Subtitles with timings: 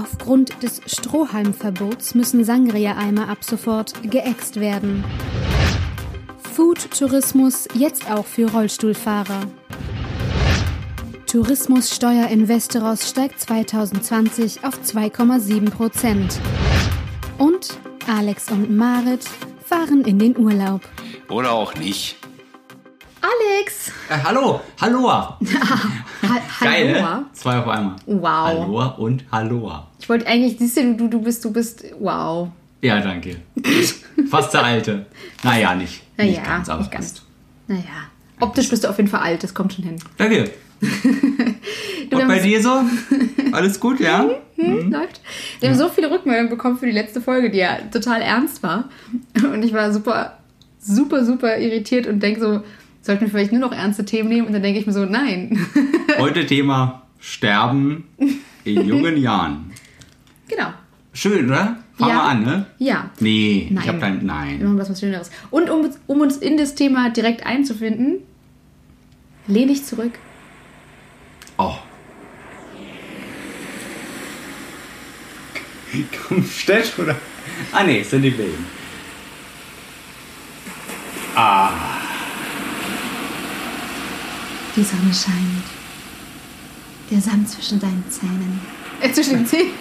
[0.00, 5.04] Aufgrund des Strohhalmverbots müssen Sangria-Eimer ab sofort geäxt werden.
[6.54, 9.40] Food-Tourismus jetzt auch für Rollstuhlfahrer.
[11.26, 16.38] Tourismussteuer in Westeros steigt 2020 auf 2,7 Prozent.
[17.36, 17.76] Und
[18.06, 19.24] Alex und Marit
[19.64, 20.82] fahren in den Urlaub.
[21.28, 22.16] Oder auch nicht.
[23.20, 23.88] Alex!
[24.08, 25.38] Äh, hallo, Halloa.
[26.28, 27.24] Ha Geil, ne?
[27.32, 27.96] Zwei auf einmal.
[28.06, 28.22] Wow.
[28.46, 29.86] Halloa und Halloa.
[30.00, 32.48] Ich wollte eigentlich, siehst du, du, du bist, du bist, wow.
[32.80, 33.36] Ja, danke.
[34.30, 35.06] Fast der Alte.
[35.42, 36.02] Naja, nicht.
[36.16, 37.10] Naja, nicht ganz, aber nicht ganz.
[37.12, 37.22] fast.
[37.66, 37.82] Naja.
[38.40, 39.96] Optisch bist du auf jeden Fall alt, das kommt schon hin.
[40.16, 40.50] Danke.
[42.10, 42.70] Du, Und bei dir so?
[43.52, 44.26] Alles gut, ja?
[44.54, 45.20] Hm, läuft.
[45.60, 48.88] Wir haben so viele Rückmeldungen bekommen für die letzte Folge, die ja total ernst war.
[49.42, 50.38] Und ich war super,
[50.80, 52.62] super, super irritiert und denke so,
[53.08, 54.46] sollten wir vielleicht nur noch ernste Themen nehmen?
[54.46, 55.58] Und dann denke ich mir so, nein.
[56.18, 58.04] Heute Thema Sterben
[58.64, 59.72] in jungen Jahren.
[60.46, 60.68] genau.
[61.14, 61.78] Schön, oder?
[61.96, 62.16] Fangen Ja.
[62.16, 62.66] wir an, ne?
[62.78, 63.10] Ja.
[63.18, 63.82] Nee, Nein.
[63.82, 64.20] ich hab kein.
[64.20, 64.62] Wir Nein.
[64.62, 65.30] machen was, was Schöneres.
[65.50, 68.18] Und um, um uns in das Thema direkt einzufinden,
[69.48, 70.12] lehne ich zurück.
[71.56, 71.74] Oh.
[76.28, 77.16] Komm, Stett, oder?
[77.72, 78.66] Ah, nee, es sind die Wilden.
[84.78, 85.64] Die Sonne scheint.
[87.10, 88.60] Der Sand zwischen deinen Zähnen.
[89.00, 89.72] Äh, zwischen den Zähnen.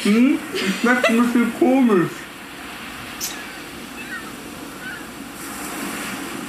[0.00, 2.10] Schmeckt ein bisschen komisch.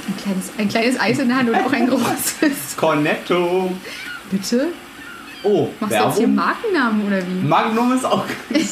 [0.06, 2.76] Ein kleines, ein kleines Eis in der Hand und auch ein großes.
[2.76, 3.72] Cornetto.
[4.30, 4.68] Bitte?
[5.42, 6.34] Oh, Machst du jetzt hier Werbung?
[6.36, 7.44] Markennamen oder wie?
[7.44, 8.24] Magnum ist auch.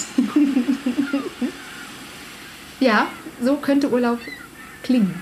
[2.79, 3.07] Ja,
[3.41, 4.19] so könnte Urlaub
[4.83, 5.15] klingen.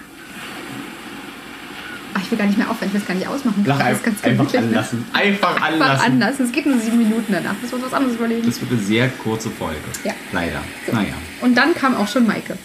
[2.31, 3.65] Ich will gar nicht mehr aufhören, ich will es gar nicht ausmachen.
[3.67, 5.05] Lach einfach, ganz einfach anlassen.
[5.13, 6.45] Einfach Einfach anlassen.
[6.45, 7.55] Es geht nur sieben Minuten danach.
[7.61, 8.47] Müssen wir uns was anderes überlegen.
[8.47, 9.81] Das wird eine sehr kurze Folge.
[10.05, 10.13] Ja.
[10.31, 10.63] Leider.
[10.87, 10.93] So.
[10.93, 11.15] Naja.
[11.41, 12.57] Und dann kam auch schon Maike.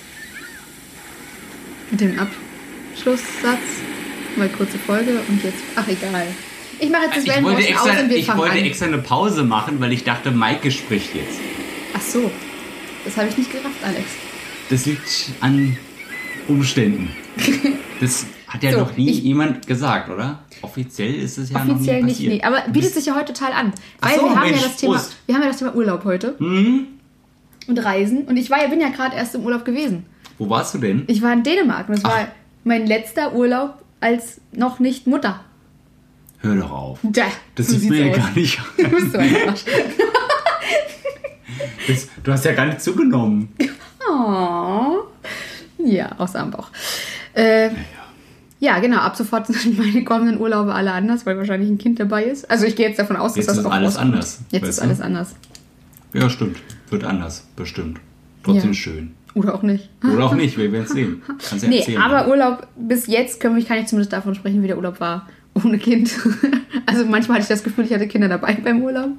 [1.89, 3.57] Mit dem Abschlusssatz.
[4.35, 5.63] Mal kurze Folge und jetzt.
[5.75, 6.27] Ach, egal.
[6.77, 8.65] Ich mache jetzt das extra, aus und wir ich wollte an.
[8.65, 11.39] extra eine Pause machen, weil ich dachte, Maike spricht jetzt.
[11.95, 12.29] Ach so.
[13.03, 14.03] Das habe ich nicht gerafft, Alex.
[14.69, 15.75] Das liegt an
[16.47, 17.09] Umständen.
[18.01, 20.39] Das hat ja So, noch nie ich- jemand gesagt, oder?
[20.61, 22.33] Offiziell ist es ja Offiziell noch nie nicht, passiert.
[22.33, 22.43] nee.
[22.43, 23.73] Aber bietet sich ja heute total an.
[24.01, 25.15] Weil so, wir, haben Mensch, ja das Thema, Prost.
[25.25, 26.35] wir haben ja das Thema Urlaub heute.
[26.39, 26.87] Mhm.
[27.67, 28.23] Und Reisen.
[28.25, 30.05] Und ich war ja, bin ja gerade erst im Urlaub gewesen.
[30.37, 31.03] Wo warst du denn?
[31.07, 32.27] Ich war in Dänemark und es war
[32.63, 35.39] mein letzter Urlaub als noch nicht Mutter.
[36.39, 36.99] Hör doch auf.
[37.03, 37.23] Da,
[37.55, 39.61] Das sieht mir ja gar nicht Du bist so ein Arsch.
[41.87, 43.49] das, Du hast ja gar nicht zugenommen.
[44.07, 44.97] Oh.
[45.79, 46.69] Ja, außer am Bauch.
[47.33, 47.71] Äh,
[48.65, 48.97] ja, genau.
[48.97, 52.49] Ab sofort sind meine kommenden Urlaube alle anders, weil wahrscheinlich ein Kind dabei ist.
[52.49, 54.13] Also ich gehe jetzt davon aus, dass Jetzt das ist auch alles rauskommt.
[54.13, 54.83] anders, Jetzt ist du?
[54.83, 55.35] alles anders.
[56.13, 56.57] Ja, stimmt.
[56.89, 57.99] Wird anders, bestimmt.
[58.43, 58.73] Trotzdem Ja.
[58.75, 59.11] schön.
[59.33, 59.89] Oder auch nicht.
[60.03, 61.21] Oder auch nicht, wir werden es sehen.
[61.27, 62.01] Kannst ja Nee, erzählen.
[62.01, 65.27] aber Urlaub, bis jetzt können wir, kann ich zumindest davon sprechen, wie der Urlaub war.
[65.53, 66.11] Ohne Kind.
[66.87, 69.09] Also manchmal hatte ich das Gefühl, ich hatte Kinder dabei beim Urlaub.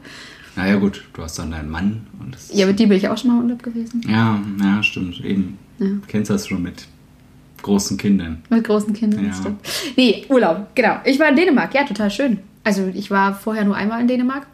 [0.55, 2.51] Naja, gut, du hast dann deinen Mann und das.
[2.55, 4.01] Ja, mit die bin ich auch schon mal im Urlaub gewesen.
[4.09, 5.59] Ja, ja, stimmt, eben.
[5.79, 5.87] Ja.
[5.87, 6.87] Du kennst das schon mit
[7.67, 8.43] großen Kindern.
[8.49, 9.29] Mit großen Kindern, Ja.
[9.31, 9.61] das stimmt.
[9.97, 10.97] Nee, Urlaub, genau.
[11.05, 12.39] Ich war in Dänemark, ja, total schön.
[12.65, 14.47] Also ich war vorher nur einmal in Dänemark.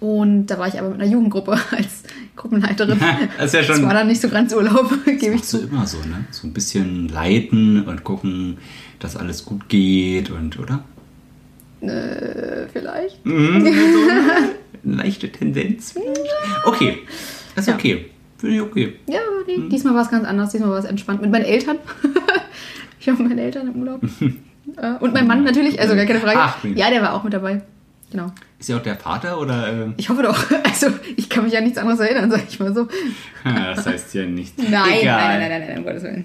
[0.00, 2.02] Und da war ich aber mit einer Jugendgruppe als
[2.36, 2.98] Gruppenleiterin.
[3.38, 5.60] Das ist ja schon- Das war dann nicht so ganz Urlaub, gebe ich zu.
[5.66, 6.24] immer so, ne?
[6.30, 8.58] So ein bisschen leiten und gucken,
[8.98, 10.84] dass alles gut geht und, oder?
[11.80, 13.24] Äh, vielleicht.
[13.24, 13.66] Mhm,
[14.84, 15.92] Eine leichte Tendenz.
[15.92, 16.30] vielleicht.
[16.64, 16.98] Okay,
[17.54, 17.74] das ist Ja.
[17.74, 18.06] okay.
[18.38, 18.96] Finde ich okay.
[19.08, 19.70] Ja, nee, Hm.
[19.70, 20.50] diesmal war es ganz anders.
[20.50, 21.22] Diesmal war es entspannt.
[21.22, 21.78] Mit meinen Eltern.
[23.00, 24.00] ich war mit meinen Eltern im Urlaub.
[24.76, 26.38] Äh, Und mein Mann natürlich, also gar keine Frage.
[26.40, 27.62] Ach, ja, der war auch mit dabei.
[28.10, 28.32] Genau.
[28.58, 29.68] Ist ja auch der Vater oder?
[29.72, 30.36] ähm, Ich hoffe doch.
[30.64, 32.88] Also, ich kann mich an nichts anderes erinnern, sag ich mal so.
[33.44, 34.60] das heißt ja nichts.
[34.60, 35.38] Nein, Egal.
[35.38, 36.24] nein, nein, nein, nein, um Gottes Willen.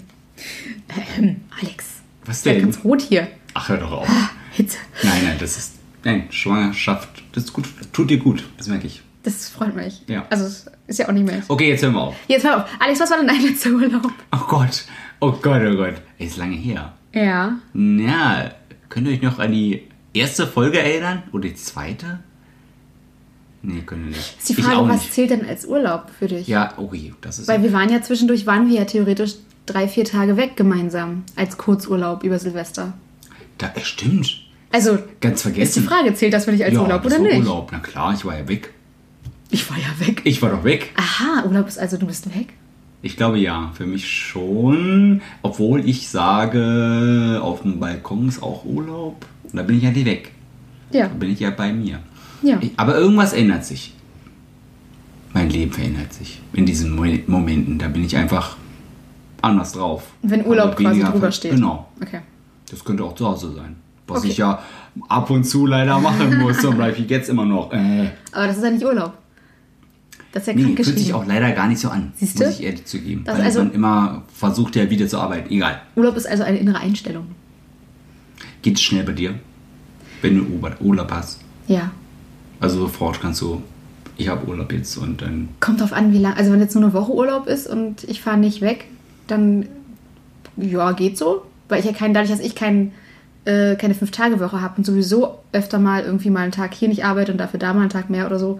[1.19, 2.01] Ähm, Alex.
[2.25, 2.72] Was Ich werde denn?
[2.72, 3.28] ganz rot hier.
[3.53, 4.09] Ach, hör doch auf.
[4.53, 4.78] Hitze.
[5.03, 5.75] Nein, nein, das ist.
[6.03, 9.03] Nein, Schwangerschaft, das ist gut, tut dir gut, das merke ich.
[9.23, 10.02] Das freut mich.
[10.08, 10.26] Ja.
[10.29, 11.41] Also, es ist ja auch nicht mehr.
[11.47, 12.16] Okay, jetzt hören wir auf.
[12.28, 12.70] Jetzt hör auf.
[12.79, 14.12] Alex, was war denn dein letzter Urlaub?
[14.32, 14.85] Oh Gott,
[15.20, 15.96] oh Gott, oh Gott.
[16.18, 16.94] Ist lange her.
[17.14, 17.58] Ja.
[17.73, 18.52] Na,
[18.90, 19.84] könnt ihr euch noch an die
[20.14, 21.23] erste Folge erinnern?
[21.32, 22.20] Oder die zweite?
[23.64, 24.38] Nee, können wir nicht.
[24.40, 25.14] Ist die Frage, was nicht.
[25.14, 26.47] zählt denn als Urlaub für dich?
[26.47, 27.47] Ja, okay, das ist.
[27.47, 29.35] Weil wir waren ja zwischendurch, waren wir ja theoretisch
[29.67, 32.94] drei, vier Tage weg gemeinsam als Kurzurlaub über Silvester.
[33.59, 34.41] da, stimmt.
[34.72, 35.84] Also, Ganz ist die vergessen.
[35.84, 37.38] Frage, zählt das für dich als ja, Urlaub oder nicht?
[37.40, 38.74] Urlaub, na klar, ich war ja weg.
[39.52, 40.22] Ich war ja weg.
[40.24, 40.92] Ich war doch weg.
[40.96, 42.53] Aha, Urlaub ist also, du bist weg?
[43.03, 45.22] Ich glaube ja, für mich schon.
[45.42, 49.26] Obwohl ich sage, auf dem Balkon ist auch Urlaub.
[49.53, 50.32] Da bin ich ja nicht weg.
[50.92, 51.08] Ja.
[51.08, 52.00] Da bin ich ja bei mir.
[52.42, 52.58] Ja.
[52.62, 53.94] Ich, aber irgendwas ändert sich.
[55.34, 57.78] Mein Leben verändert sich in diesen Mo Momenten.
[57.80, 58.58] Da bin ich einfach
[59.42, 60.03] anders drauf.
[60.22, 61.52] Wenn Urlaub Also quasi drüber steht.
[61.52, 61.90] Genau.
[62.02, 62.20] Okay.
[62.70, 63.76] Das könnte auch zu Hause sein.
[64.08, 64.28] Was Okay.
[64.30, 64.62] ich ja
[65.09, 66.62] ab und zu leider machen muss.
[66.62, 67.72] Dann bleibe ich jetzt immer noch.
[67.72, 68.09] Äh.
[68.32, 69.14] Aber das ist ja nicht Urlaub.
[70.33, 72.13] Das ist ja Nee, fühlt sich auch leider gar nicht so an.
[72.16, 72.45] Siehst du?
[72.45, 73.23] Muss ich ehrlich zugeben.
[73.25, 75.53] Das weil also- man immer versucht ja wieder zu arbeiten.
[75.53, 75.81] Egal.
[75.95, 77.25] Urlaub ist also eine innere Einstellung.
[78.61, 79.35] Geht es schnell bei dir?
[80.22, 80.45] Wenn du
[80.79, 81.39] Urlaub- hast.
[81.67, 81.91] Ja.
[82.59, 83.61] Also sofort kannst du,
[84.17, 85.49] ich habe Urlaub jetzt und dann.
[85.59, 86.33] Kommt drauf an, wie lang.
[86.35, 88.85] Also wenn jetzt nur eine Woche Urlaub ist und ich fahre nicht weg,
[89.28, 89.66] dann
[90.57, 91.43] ja, geht so.
[91.69, 92.91] Weil ich ja keinen, dadurch, dass ich kein,
[93.45, 97.31] äh, keine Fünf-Tage-Woche habe und sowieso öfter mal irgendwie mal einen Tag hier nicht arbeite
[97.31, 98.59] und dafür da mal einen Tag mehr oder so,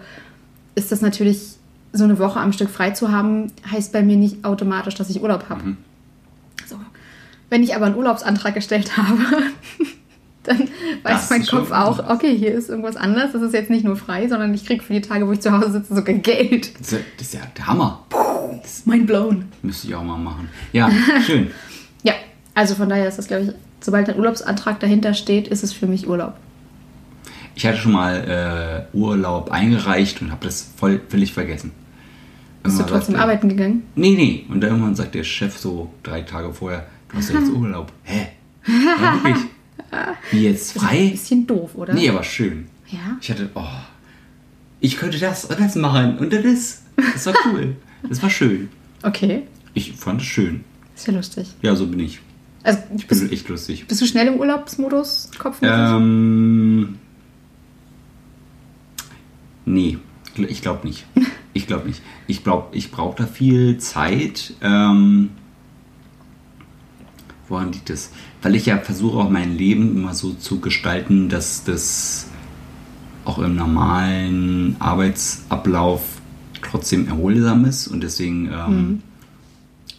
[0.74, 1.56] ist das natürlich,
[1.92, 5.22] so eine Woche am Stück frei zu haben, heißt bei mir nicht automatisch, dass ich
[5.22, 5.62] Urlaub habe.
[5.62, 5.76] Mhm.
[6.66, 6.76] So.
[7.50, 9.18] Wenn ich aber einen Urlaubsantrag gestellt habe,
[10.44, 13.32] dann weiß Das mein Kopf auch, okay, hier ist irgendwas anders.
[13.32, 15.52] Das ist jetzt nicht nur frei, sondern ich kriege für die Tage, wo ich zu
[15.52, 16.78] Hause sitze, sogar Geld.
[16.80, 18.04] Das ist ja, der Hammer.
[18.62, 19.46] Das Mind blown.
[19.62, 20.48] müsste ich auch mal machen.
[20.72, 20.90] Ja,
[21.26, 21.50] schön.
[22.02, 22.14] Ja,
[22.54, 23.50] also von daher ist das, glaube ich,
[23.80, 26.34] sobald ein Urlaubsantrag dahinter steht, ist es für mich Urlaub.
[27.54, 31.72] Ich hatte schon mal äh, Urlaub eingereicht und habe das voll, völlig vergessen.
[32.62, 33.82] Bist du trotzdem sagte- arbeiten gegangen?
[33.96, 34.44] Nee, nee.
[34.48, 37.92] Und dann irgendwann sagt der Chef so drei Tage vorher, du hast ja jetzt Urlaub.
[38.04, 38.28] Hä?
[38.66, 39.44] Ja, wirklich?
[40.30, 41.08] Wie jetzt Ein frei?
[41.10, 41.92] bisschen doof, oder?
[41.94, 42.66] Nee, aber schön.
[42.88, 43.16] Ja.
[43.20, 43.62] Ich hatte, oh,
[44.80, 46.82] ich könnte das und das machen und das.
[46.96, 47.76] Das war cool.
[48.08, 48.68] Das war schön.
[49.02, 49.42] Okay,
[49.74, 50.64] Ich fand es schön.
[50.94, 51.48] ist ja lustig.
[51.62, 52.20] Ja, so bin ich.
[52.62, 53.86] Also Ich bist, bin echt lustig.
[53.88, 55.30] bist du schnell im Urlaubsmodus?
[55.38, 55.76] Kopfmäßig?
[55.76, 56.98] Ähm,
[59.64, 59.98] nee,
[60.36, 61.04] ich glaube nicht.
[61.52, 62.02] Ich glaube nicht.
[62.26, 64.54] Ich glaube, ich brauche da viel Zeit.
[64.60, 65.30] Ähm,
[67.48, 68.10] woran liegt das?
[68.40, 72.28] Weil ich ja versuche auch mein Leben immer so zu gestalten, dass das
[73.24, 76.02] auch im normalen Arbeitsablauf
[76.62, 79.02] trotzdem erholsam ist und deswegen ähm,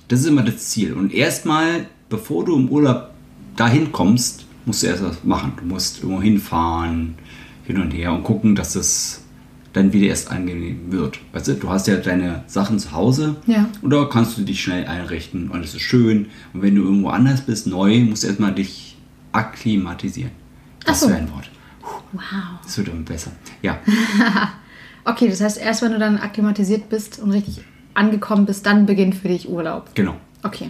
[0.07, 0.93] das ist immer das Ziel.
[0.93, 3.09] Und erstmal, bevor du im Urlaub
[3.55, 5.53] dahin kommst, musst du erst was machen.
[5.57, 7.15] Du musst irgendwo hinfahren,
[7.65, 9.22] hin und her und gucken, dass es
[9.73, 11.19] dann wieder erst angenehm wird.
[11.31, 13.67] Weißt du, du hast ja deine Sachen zu Hause Ja.
[13.81, 16.27] und da kannst du dich schnell einrichten und es ist schön.
[16.53, 18.95] Und wenn du irgendwo anders bist, neu, musst du erstmal dich
[19.31, 20.31] akklimatisieren.
[20.85, 21.07] Das so.
[21.09, 21.49] wäre ein Wort.
[22.11, 22.21] wow.
[22.63, 23.31] Das wird immer besser.
[23.61, 23.79] Ja,
[25.05, 27.59] Okay, das heißt, erst wenn du dann akklimatisiert bist und richtig
[27.93, 29.93] angekommen bist, dann beginnt für dich Urlaub.
[29.95, 30.15] genau.
[30.43, 30.69] Okay.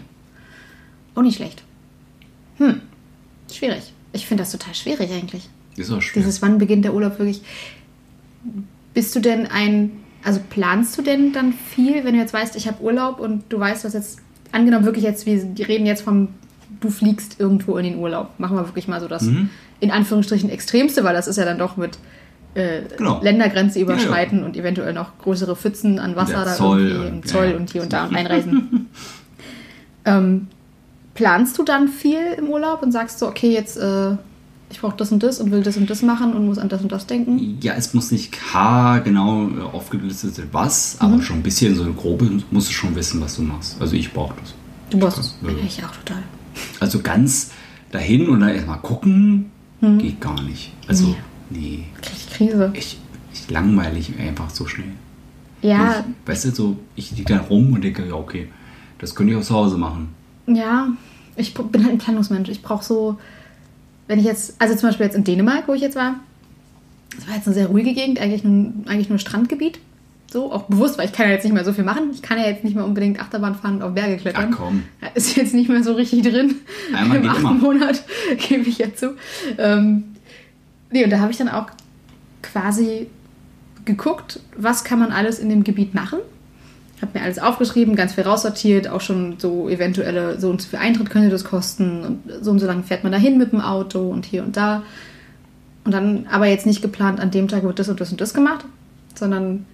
[1.16, 1.64] Oh, nicht schlecht.
[2.58, 2.82] Hm.
[3.52, 3.94] Schwierig.
[4.12, 5.48] Ich finde das total schwierig eigentlich.
[5.76, 6.24] Ist auch schwer.
[6.24, 7.42] Dieses, wann beginnt der Urlaub wirklich?
[8.94, 9.92] Bist du denn ein,
[10.24, 13.60] also planst du denn dann viel, wenn du jetzt weißt, ich habe Urlaub und du
[13.60, 14.20] weißt, was jetzt,
[14.52, 15.38] angenommen wirklich jetzt, wir
[15.68, 16.30] reden jetzt vom,
[16.80, 18.30] du fliegst irgendwo in den Urlaub.
[18.38, 19.50] Machen wir wirklich mal so das Mhm.
[19.80, 21.98] in Anführungsstrichen Extremste, weil das ist ja dann doch mit
[22.56, 23.20] äh, Genau.
[23.24, 23.92] Ländergrenze Ja, ja.
[23.94, 27.52] überschreiten und eventuell noch größere Pfützen an Wasser da Zoll irgendwie und- im Zoll ja,
[27.52, 27.58] ja.
[27.58, 28.90] und hier und da und einreisen.
[30.06, 30.48] ähm,
[31.16, 34.16] planst du dann viel im Urlaub und sagst so, okay, jetzt äh,
[34.74, 36.82] ich brauche das und das und will das und das machen und muss an das
[36.82, 37.58] und das denken?
[37.62, 41.22] Ja, es muss nicht K genau äh, aufgelistet sein, was, aber Mhm.
[41.22, 43.80] schon ein bisschen so eine grobe musst du schon wissen, was du machst.
[43.80, 44.54] Also ich brauche das.
[44.90, 45.36] Du brauchst es.
[45.42, 45.50] Ja.
[45.66, 46.24] Ich auch total.
[46.80, 47.52] Also ganz
[47.92, 50.72] dahin und dann erstmal gucken, geht gar nicht.
[50.88, 51.16] Also, Nee.
[51.60, 51.84] nee.
[52.02, 52.72] Krieg ich Krise.
[52.74, 52.98] Ich,
[53.34, 54.92] ich langweile mich einfach so schnell.
[55.62, 58.48] Ja, Ich, weißt du, so, ich liege dann rum und denke, ja, okay,
[59.00, 60.10] das könnte ich auch zu Hause machen.
[60.48, 60.88] ja.
[61.36, 62.48] Ich bin halt ein Planungsmensch.
[62.50, 63.18] Ich brauche so,
[64.08, 66.20] wenn ich jetzt, also zum Beispiel jetzt in Dänemark, wo ich jetzt war,
[67.16, 69.80] das war jetzt eine sehr ruhige Gegend, eigentlich nur, eigentlich nur Strandgebiet.
[70.32, 72.10] So, auch bewusst, weil ich kann ja jetzt nicht mehr so viel machen.
[72.12, 74.50] Ich kann ja jetzt nicht mehr unbedingt Achterbahn fahren und auf Berge klettern.
[74.52, 74.84] Ach komm.
[75.00, 76.56] Ja, Ist jetzt nicht mehr so richtig drin.
[76.92, 77.60] Einmal Im achten.
[77.60, 78.04] Monat,
[78.50, 79.16] gebe ich ja zu.
[79.60, 80.06] Ähm,
[80.90, 81.68] nee, und da habe ich dann auch
[82.42, 83.08] quasi
[83.86, 86.18] geguckt, was kann man alles in dem Gebiet machen.
[87.04, 90.80] Habe mir alles aufgeschrieben, ganz viel raussortiert, auch schon so eventuelle, so und so viel
[90.80, 94.10] Eintritt könnte das kosten und so und so lange fährt man dahin mit dem Auto
[94.10, 94.84] und hier und da.
[95.84, 98.34] Und dann aber jetzt nicht geplant, an dem Tag wird das und das und das
[98.34, 98.64] gemacht,
[99.16, 99.66] sondern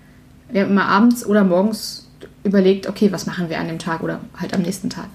[0.52, 2.10] wir haben immer abends oder morgens
[2.44, 5.06] überlegt, okay, was machen wir an dem Tag oder halt am nächsten Tag.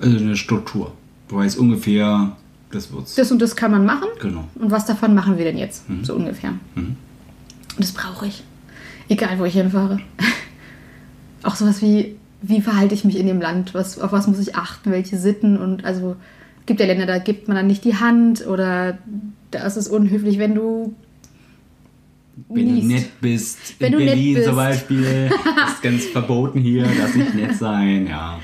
[0.00, 0.92] Also eine Struktur.
[1.28, 2.36] Du weißt ungefähr,
[2.72, 3.14] das wird's.
[3.14, 4.08] Das und das kann man machen.
[4.20, 4.48] Genau.
[4.56, 5.84] Und was davon machen wir denn jetzt?
[6.02, 6.50] So ungefähr.
[6.74, 6.96] Mhm.
[7.76, 8.42] Und das brauche ich.
[9.08, 10.00] Egal, wo ich hinfahre.
[11.44, 13.74] Auch sowas wie, wie verhalte ich mich in dem Land?
[13.74, 14.90] Was, auf was muss ich achten?
[14.90, 15.56] Welche Sitten?
[15.56, 16.16] Und also,
[16.60, 18.98] es gibt ja Länder, da gibt man dann nicht die Hand oder
[19.50, 20.94] da ist es unhöflich, wenn du
[22.48, 22.82] Wenn niest.
[22.82, 24.46] du nett bist, Wenn in Berlin bist.
[24.46, 25.30] zum Beispiel,
[25.68, 28.40] ist ganz verboten hier, darf nicht nett sein, ja.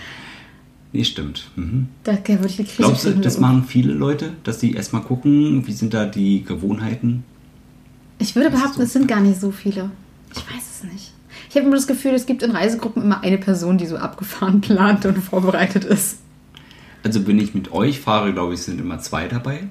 [0.92, 1.50] Nee, stimmt.
[1.56, 1.88] Mhm.
[2.02, 5.72] Da würde ich Krise Glaubst du, das machen viele Leute, dass die erstmal gucken, wie
[5.72, 7.22] sind da die Gewohnheiten?
[8.18, 8.82] Ich würde behaupten, so.
[8.82, 9.90] es sind gar nicht so viele.
[10.32, 11.12] Ich weiß es nicht.
[11.50, 14.60] Ich habe immer das Gefühl, es gibt in Reisegruppen immer eine Person, die so abgefahren
[14.62, 16.18] plant und vorbereitet ist.
[17.02, 19.64] Also wenn ich mit euch fahre, glaube ich, sind immer zwei dabei.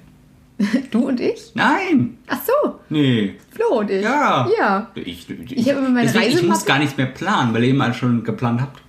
[0.91, 1.51] Du und ich?
[1.55, 2.17] Nein!
[2.27, 3.35] Ach so, Nee.
[3.51, 4.01] Flo und ich.
[4.03, 4.47] Ja.
[4.59, 4.87] Ja.
[4.95, 7.63] Ich, ich, Ich hab immer meine deswegen, ich Reisemappe- muss gar nichts mehr planen, weil
[7.63, 8.81] ihr immer schon geplant habt.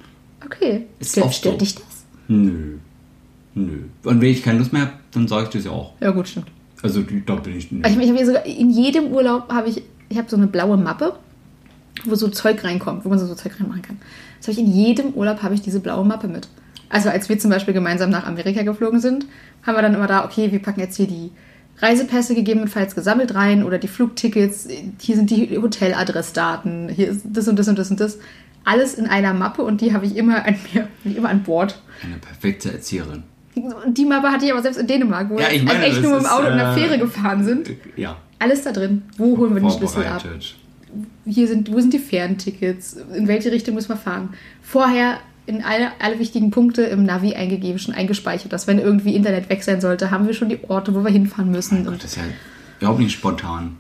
[0.45, 0.87] Okay.
[0.99, 1.59] Ist Stört, stört so.
[1.65, 1.85] dich das?
[2.29, 2.79] Nö.
[3.55, 3.83] Nö.
[4.05, 5.93] Und wenn ich keine Lust mehr habe, dann sage ich das ja auch.
[6.01, 6.47] Ja, gut, stimmt.
[6.83, 7.87] Also da bin ich nicht.
[7.87, 11.15] Ich, ich habe sogar in jedem Urlaub habe ich, ich habe so eine blaue Mappe,
[12.05, 13.99] wo so Zeug reinkommt, wo man so, Zeug reinmachen kann.
[14.39, 16.49] Das habe ich in jedem Urlaub habe ich diese blaue Mappe mit.
[16.89, 19.27] Also als wir zum Beispiel gemeinsam nach Amerika geflogen sind,
[19.65, 21.31] haben wir dann immer da, okay, wir packen jetzt hier die
[21.79, 24.69] Reisepässe gegebenenfalls gesammelt rein oder die Flugtickets,
[25.01, 28.19] hier sind die Hoteladressdaten, hier ist das und das und das und das.
[28.65, 31.81] Alles in einer Mappe und die habe ich immer an mir, immer an Bord.
[32.03, 33.23] Eine perfekte Erzieherin.
[33.55, 36.03] Und die Mappe hatte ich aber selbst in Dänemark, wo Ja, ich wir meine, echt
[36.03, 37.71] nur mit dem Auto in der äh, Fähre gefahren sind.
[37.97, 38.17] Ja.
[38.39, 39.03] Alles da drin.
[39.17, 40.23] Wo holen wir den Schlüssel ab?
[41.31, 42.97] Hier sind, wo sind die Fährentickets?
[43.15, 44.31] In welche Richtung müssen wir fahren?
[44.63, 49.49] Vorher in alle, alle wichtigen Punkte im Navi eingegeben, schon eingespeichert, dass wenn irgendwie Internet
[49.49, 51.85] weg sein sollte, haben wir schon die Orte, wo wir hinfahren müssen.
[51.85, 52.25] Gott, Und, das ist ja
[52.79, 53.77] überhaupt nicht spontan.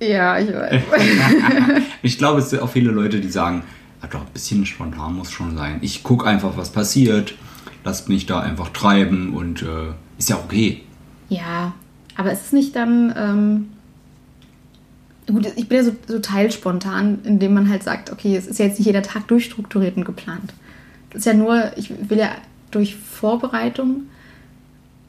[0.00, 0.82] ja, ich weiß.
[2.02, 3.64] Ich glaube, es sind auch viele Leute, die sagen,
[4.02, 5.78] ah, doch, ein bisschen spontan muss schon sein.
[5.80, 7.34] Ich gucke einfach, was passiert.
[7.82, 10.82] Lasst mich da einfach treiben und äh, ist ja okay.
[11.28, 11.72] ja,
[12.16, 13.12] aber es ist nicht dann.
[13.16, 13.68] Ähm,
[15.26, 18.66] gut, ich bin ja so, so teilspontan, indem man halt sagt, okay, es ist ja
[18.66, 20.52] jetzt nicht jeder Tag durchstrukturiert und geplant.
[21.10, 22.30] Das ist ja nur, ich will ja
[22.70, 24.02] durch Vorbereitung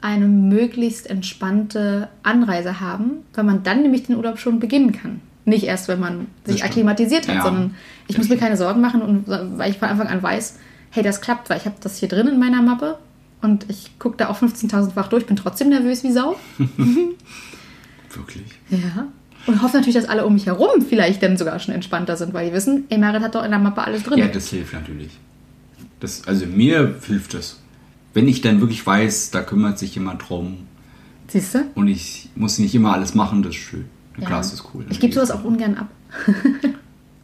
[0.01, 5.19] eine möglichst entspannte Anreise haben, weil man dann nämlich den Urlaub schon beginnen kann.
[5.45, 7.75] Nicht erst, wenn man sich akklimatisiert hat, Ja, sondern
[8.07, 10.59] ich muss mir keine Sorgen machen, und, weil ich von Anfang an weiß,
[10.91, 12.97] hey, das klappt, weil ich habe das hier drin in meiner Mappe
[13.41, 16.35] und ich gucke da auch 15.000-fach durch, bin trotzdem nervös wie Sau.
[18.09, 18.45] Wirklich.
[18.69, 19.07] Ja.
[19.47, 22.47] Und hoffe natürlich, dass alle um mich herum vielleicht dann sogar schon entspannter sind, weil
[22.49, 24.17] die wissen, ey, Marit hat doch in der Mappe alles drin.
[24.17, 25.11] Ja, das hilft natürlich.
[25.99, 27.59] Das, also mir hilft das.
[28.13, 30.67] Wenn ich dann wirklich weiß, da kümmert sich jemand drum
[31.27, 31.59] Siehst du?
[31.75, 33.85] und ich muss nicht immer alles machen, das ist schön.
[34.15, 34.21] Ja.
[34.21, 34.27] Ja.
[34.27, 34.85] Klar, das ist cool.
[34.89, 35.87] Ich gebe sowas auch ungern ab.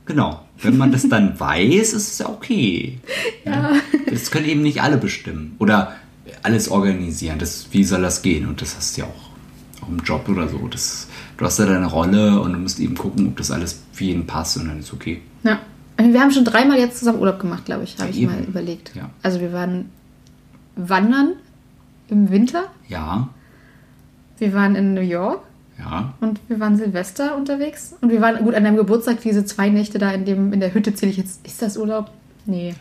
[0.05, 0.45] Genau.
[0.61, 2.99] Wenn man das dann weiß, ist es ja okay.
[3.45, 3.71] Ja.
[4.09, 5.55] Das können eben nicht alle bestimmen.
[5.57, 5.95] Oder
[6.43, 7.39] alles organisieren.
[7.39, 8.47] Das, wie soll das gehen?
[8.47, 10.67] Und das hast du ja auch, auch im Job oder so.
[10.67, 11.07] Das,
[11.41, 14.27] du hast da deine Rolle und du musst eben gucken, ob das alles für jeden
[14.27, 15.21] passt und dann ist okay.
[15.43, 15.59] Ja.
[15.97, 18.31] Wir haben schon dreimal jetzt zusammen Urlaub gemacht, glaube ich, habe ich Eben.
[18.31, 18.91] mal überlegt.
[18.95, 19.09] Ja.
[19.23, 19.89] Also wir waren
[20.75, 21.33] wandern
[22.09, 23.29] im Winter, Ja,
[24.37, 25.41] wir waren in New York
[25.79, 26.13] ja.
[26.21, 27.95] und wir waren Silvester unterwegs.
[28.01, 30.73] Und wir waren, gut, an deinem Geburtstag, diese zwei Nächte da in, dem, in der
[30.73, 31.45] Hütte zähle ich jetzt.
[31.45, 32.11] Ist das Urlaub?
[32.45, 32.75] Nee.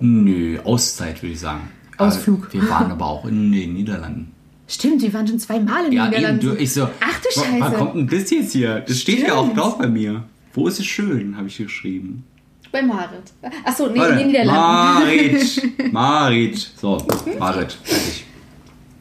[0.00, 1.68] Nö, Auszeit würde ich sagen.
[1.96, 2.44] Ausflug.
[2.44, 4.32] Aber Wir waren aber auch in den Niederlanden.
[4.70, 6.20] Stimmt, wir waren schon zweimal in Ja, den eben.
[6.36, 6.46] Niederlanden.
[6.56, 7.76] Du, ich so, Ach du wa- Wann Scheiße.
[7.76, 8.80] kommt denn das jetzt hier?
[8.86, 9.58] Das steht ja auch Stimmt.
[9.58, 10.24] drauf bei mir.
[10.54, 12.24] Wo ist es schön, habe ich geschrieben.
[12.72, 13.32] Bei Marit.
[13.64, 14.12] Achso, nee, Warte.
[14.12, 15.02] in den Niederlanden.
[15.02, 15.62] Marit.
[15.92, 16.72] Marit.
[16.80, 17.04] So,
[17.38, 17.72] Marit.
[17.82, 18.24] Fertig.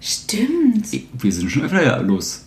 [0.01, 0.87] Stimmt.
[1.21, 2.45] Wir sind schon öfter los.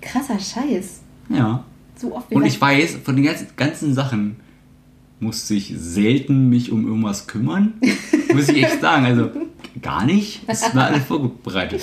[0.00, 1.00] Krasser Scheiß.
[1.30, 1.64] Ja.
[1.96, 4.36] So oft Und wir- ich weiß, von den ganzen, ganzen Sachen
[5.18, 7.74] musste ich selten mich um irgendwas kümmern.
[8.32, 9.06] Muss ich echt sagen.
[9.06, 9.30] Also
[9.82, 10.42] gar nicht.
[10.46, 11.80] Es war alles vorbereitet.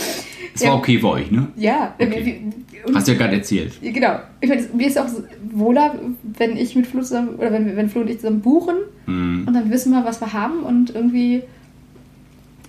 [0.55, 0.75] Es war Ja.
[0.75, 1.47] okay für euch, ne?
[1.57, 2.41] Ja, Okay.
[2.87, 3.73] und- Hast du ja gerade erzählt.
[3.81, 4.19] Genau.
[4.41, 5.07] Ich meine, mir ist auch
[5.51, 5.95] wohler,
[6.37, 9.43] wenn ich mit Flo zusammen, oder wenn, wenn Flo und ich zusammen buchen Hm.
[9.47, 11.43] und dann wissen wir, was wir haben und irgendwie.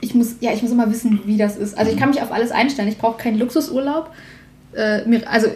[0.01, 1.77] Ich muss, ja, ich muss immer wissen, wie das ist.
[1.79, 2.89] Also ich kann mich auf alles einstellen.
[2.89, 4.11] Ich brauche keinen Luxusurlaub.
[4.75, 5.47] Äh, mir, also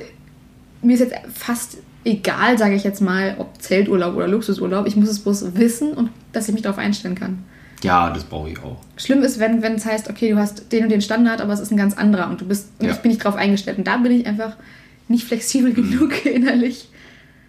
[0.82, 4.87] mir ist jetzt fast egal, sage ich jetzt mal, ob Zelturlaub oder Luxusurlaub.
[4.87, 7.40] Ich muss es bloß wissen und dass ich mich darauf einstellen kann.
[7.82, 8.76] Ja, das brauche ich auch.
[8.96, 11.60] Schlimm ist, wenn wenn es heißt, okay, du hast den und den Standard, aber es
[11.60, 12.92] ist ein ganz anderer und du bist und Ja.
[12.92, 13.78] ich bin nicht drauf eingestellt.
[13.78, 14.56] Und da bin ich einfach
[15.08, 16.88] nicht flexibel genug innerlich.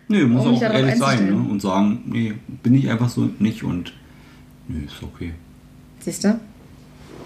[0.08, 1.36] Nö, muss Um auch ehrlich sein ne?
[1.36, 2.34] und sagen, nee,
[2.64, 3.94] bin ich einfach so nicht und
[4.68, 5.34] nö, ist okay.
[6.00, 6.40] Siehst du?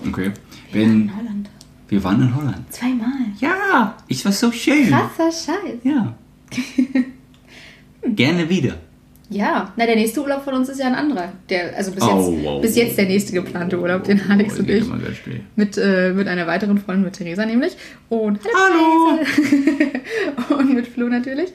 [0.07, 0.31] Okay.
[0.73, 1.49] In Wenn, Holland.
[1.87, 2.71] wir waren in Holland.
[2.73, 3.07] Zweimal.
[3.39, 4.89] Ja, ich war so schön.
[4.89, 5.79] Krasser Scheiß.
[5.83, 6.13] Ja.
[8.15, 8.75] Gerne wieder.
[9.29, 11.31] Ja, na, der nächste Urlaub von uns ist ja ein anderer.
[11.49, 14.59] Der, also bis, Oh, jetzt, wow, bis jetzt der nächste geplante Urlaub, den Alex Oh,
[14.59, 14.83] und ich.
[15.55, 17.75] Mit, äh, mit einer weiteren Freundin, mit Theresa nämlich.
[18.09, 19.19] Und Hallo!
[19.25, 20.55] Theresa.
[20.59, 21.49] und mit Flo natürlich.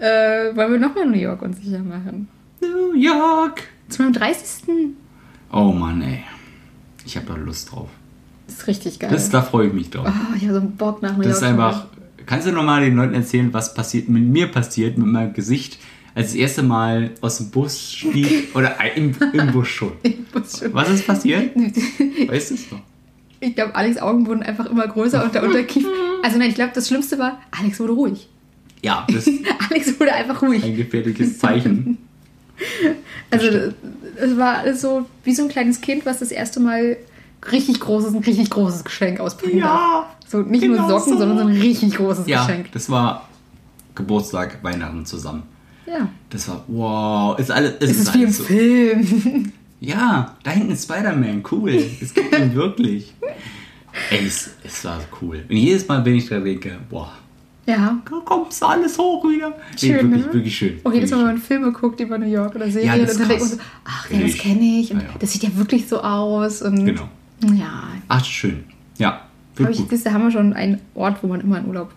[0.00, 2.26] Äh, wollen wir nochmal New York uns sicher machen.
[2.60, 3.62] New York.
[3.88, 4.64] Zu meinem 30.
[5.52, 6.24] Oh Mann, ey.
[7.04, 7.88] Ich habe da Lust drauf.
[8.46, 9.10] Das ist richtig geil.
[9.10, 10.06] Das, da freue ich mich drauf.
[10.08, 11.52] oh, ich habe so einen Bock nach New Das ist York.
[11.52, 11.86] einfach.
[12.26, 15.78] Kannst du nochmal den Leuten erzählen, was passiert mit mir passiert, mit meinem Gesicht,
[16.14, 18.48] als das erste Mal aus dem Bus stieg?
[18.54, 19.92] oder im, im Bus schon.
[20.72, 21.54] Was ist passiert?
[22.28, 22.80] Weißt du es noch?
[23.40, 25.88] Ich glaube, Alex' Augen wurden einfach immer größer und der Unterkiefer.
[26.22, 28.28] Also nein, ich glaube, das Schlimmste war, Alex wurde ruhig.
[28.82, 30.62] Ja, das ist Alex wurde einfach ruhig.
[30.62, 31.98] ein gefährliches Zeichen.
[33.30, 33.46] Also
[34.16, 36.96] es war alles so wie so ein kleines Kind, was das erste Mal
[37.50, 40.06] richtig großes, ein richtig großes Geschenk auspacken Ja, darf.
[40.28, 41.18] So nicht genau nur Socken, so.
[41.18, 42.70] sondern so ein richtig großes Ja, Geschenk.
[42.72, 43.28] das war
[43.94, 45.42] Geburtstag, Weihnachten zusammen.
[45.86, 46.08] Ja.
[46.30, 48.44] Das war, wow, ist alles, es Es ist ist wie im so.
[48.44, 49.52] Film.
[49.84, 51.70] Ja, da hinten ist Spider-Man, cool.
[52.00, 53.12] Es gibt ihn wirklich.
[54.12, 55.42] Ey, es, es war cool.
[55.48, 57.10] Und jedes Mal, wenn ich da denke, boah,
[57.66, 57.98] Ja.
[58.08, 59.52] da kommt alles hoch wieder.
[59.76, 60.32] Schön, Ey, wirklich, ne?
[60.34, 60.80] wirklich schön.
[60.84, 63.16] Auch jedes Mal, wenn man Filme guckt über New York oder Serien, Ja, das ist
[63.16, 64.92] und dann denkt man so, ach ja, das kenne ich.
[64.92, 65.10] Und Ja, ja.
[65.18, 66.62] das sieht ja wirklich so aus.
[66.62, 67.08] Und Genau.
[67.52, 67.82] Ja.
[68.06, 68.62] Ach, schön.
[68.98, 69.22] Ja,
[69.58, 69.88] Aber ich gut.
[70.06, 71.90] da haben wir schon einen Ort, wo man immer in Urlaub.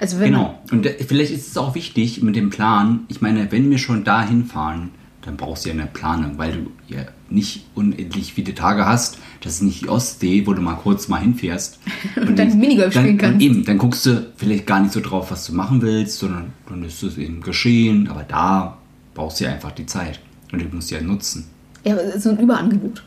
[0.00, 0.58] Also Genau.
[0.72, 3.00] Und vielleicht ist es auch wichtig mit dem Plan.
[3.08, 4.90] Ich meine, wenn wir schon dahin fahren,
[5.22, 9.18] dann brauchst du ja eine Planung, weil du ja nicht unendlich viele Tage hast.
[9.42, 11.78] Das ist nicht die Ostsee, wo du mal kurz mal hinfährst.
[12.16, 13.34] Und dann Minigolf spielen kannst.
[13.34, 16.52] Und eben, dann guckst du vielleicht gar nicht so drauf, was du machen willst, sondern
[16.68, 18.08] dann ist es eben geschehen.
[18.08, 18.78] Aber da
[19.14, 20.20] brauchst du ja einfach die Zeit.
[20.52, 21.44] Und die musst du ja nutzen.
[21.84, 23.04] ja, so ein Überangebot.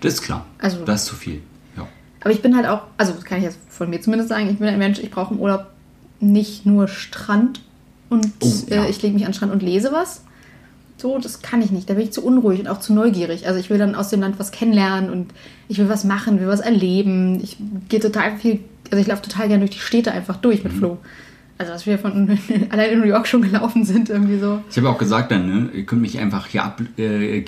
[0.00, 0.44] Das ist klar.
[0.58, 1.40] Also- das ist zu viel.
[1.76, 1.86] Ja.
[2.20, 4.58] Aber ich bin halt auch, also das kann ich jetzt von mir zumindest sagen, ich
[4.58, 5.66] bin ein Mensch, ich brauche im Urlaub
[6.32, 7.60] nicht nur Strand
[8.10, 8.84] und Oh, ja.
[8.84, 10.22] äh, ich lege mich an den Strand und lese was.
[10.96, 11.90] So, das kann ich nicht.
[11.90, 13.46] Da bin ich zu unruhig und auch zu neugierig.
[13.48, 15.32] Also ich will dann aus dem Land was kennenlernen und
[15.68, 17.40] ich will was machen, will was erleben.
[17.42, 17.56] Ich
[17.88, 20.70] gehe total viel, also ich laufe total gerne durch die Städte einfach durch Mhm.
[20.70, 20.98] mit Flo.
[21.58, 22.36] Also was wir von
[22.70, 24.60] allein in New York schon gelaufen sind, irgendwie so.
[24.70, 27.42] Ich habe auch gesagt dann, ne, ihr könnt mich einfach hier abgeben äh,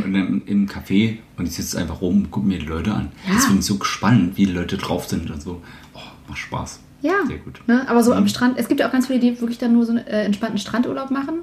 [0.12, 3.10] dann im Café und ich sitze einfach rum und gucke mir die Leute an.
[3.26, 3.34] Ja.
[3.34, 5.60] Das finde ich so spannend, wie die Leute drauf sind und so.
[5.94, 5.98] Oh,
[6.28, 6.80] macht Spaß.
[7.02, 7.26] Ja.
[7.26, 7.60] Sehr gut.
[7.66, 7.86] Ne?
[7.88, 8.18] Aber so Mhm.
[8.18, 10.24] am Strand, es gibt ja auch ganz viele, die wirklich dann nur so einen äh,
[10.24, 11.40] entspannten Strandurlaub machen.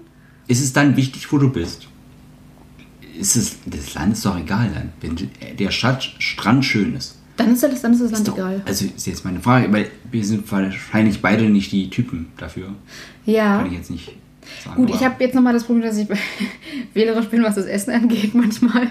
[0.47, 1.87] Ist es dann wichtig, wo du bist?
[3.19, 4.91] Ist es, das Land ist doch egal dann.
[5.01, 7.17] Wenn der Stadt, Strand schön ist.
[7.37, 8.61] Dann ist das, dann ist das Land Ist doch, egal.
[8.65, 12.69] also ist jetzt meine Frage, weil wir sind wahrscheinlich beide nicht die Typen dafür.
[13.25, 13.57] Ja.
[13.57, 14.11] Kann ich jetzt nicht
[14.63, 14.75] sagen.
[14.85, 16.07] Gut, ich habe jetzt nochmal das Problem, dass ich
[16.93, 18.87] wählerisch bin, was das Essen angeht manchmal.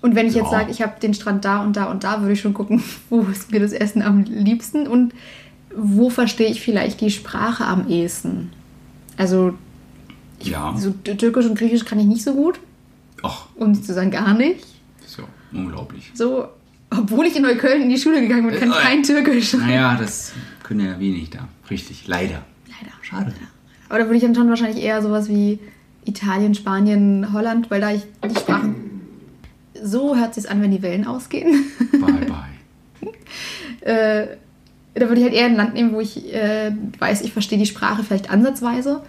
[0.00, 0.58] Und wenn ich jetzt Ja.
[0.60, 3.22] sage, ich habe den Strand da und da und da, würde ich schon gucken, wo
[3.22, 5.12] ist mir das Essen am liebsten und
[5.76, 8.50] wo verstehe ich vielleicht die Sprache am ehesten.
[9.16, 9.54] Also
[10.40, 10.74] Ja.
[10.76, 12.58] so Türkisch und Griechisch kann ich nicht so gut,
[13.22, 14.64] Ach, um nicht zu sagen gar nicht.
[15.00, 16.10] das ist ja unglaublich.
[16.14, 16.48] So,
[16.90, 19.54] obwohl ich in Neukölln in die Schule gegangen bin, kann ich Äh, kein Türkisch.
[19.54, 20.32] Naja, das
[20.62, 21.48] können ja wenig da.
[21.70, 22.44] Richtig, leider.
[22.66, 22.92] Leider.
[23.02, 23.32] Schade.
[23.88, 25.58] Aber da würde ich dann schon wahrscheinlich eher sowas wie
[26.04, 28.74] Italien, Spanien, Holland, weil da ich die Sprachen.
[29.82, 31.64] So hört sich an, wenn die Wellen ausgehen.
[31.92, 33.12] Bye, bye.
[33.80, 34.36] äh,
[34.94, 37.66] da würde ich halt eher ein Land nehmen, wo ich äh, weiß, ich verstehe die
[37.66, 39.02] Sprache vielleicht ansatzweise.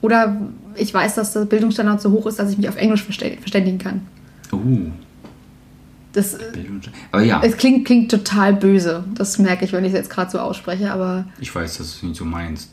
[0.00, 0.36] Oder
[0.76, 3.78] ich weiß, dass der Bildungsstandard so hoch ist, dass ich mich auf Englisch verstä- verständigen
[3.78, 4.02] kann.
[4.52, 4.90] Uh,
[6.12, 6.40] Das, äh.
[7.12, 9.04] Aber ja, es klingt, klingt total böse.
[9.14, 10.92] Das merke ich, wenn ich es jetzt gerade so ausspreche.
[10.92, 12.70] Aber ich weiß, dass du es nicht so meinst.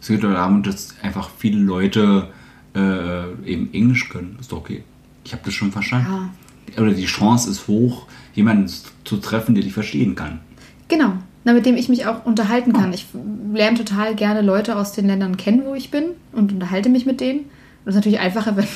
[0.00, 2.28] Es geht darum, dass einfach viele Leute
[2.74, 4.36] äh, eben Englisch können.
[4.40, 4.84] Ist doch okay.
[5.24, 6.30] Ich habe das schon verstanden.
[6.76, 8.70] Oder die Chance ist hoch, jemanden
[9.04, 10.40] zu treffen, der dich verstehen kann.
[10.88, 12.92] Genau, na, mit dem ich mich auch unterhalten kann.
[12.92, 13.06] Ich
[13.52, 17.20] lerne total gerne Leute aus den Ländern kennen, wo ich bin und unterhalte mich mit
[17.20, 17.40] denen.
[17.40, 17.46] Und
[17.86, 18.66] das ist natürlich einfacher, wenn,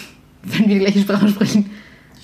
[0.42, 1.70] wenn wir die gleiche Sprache sprechen.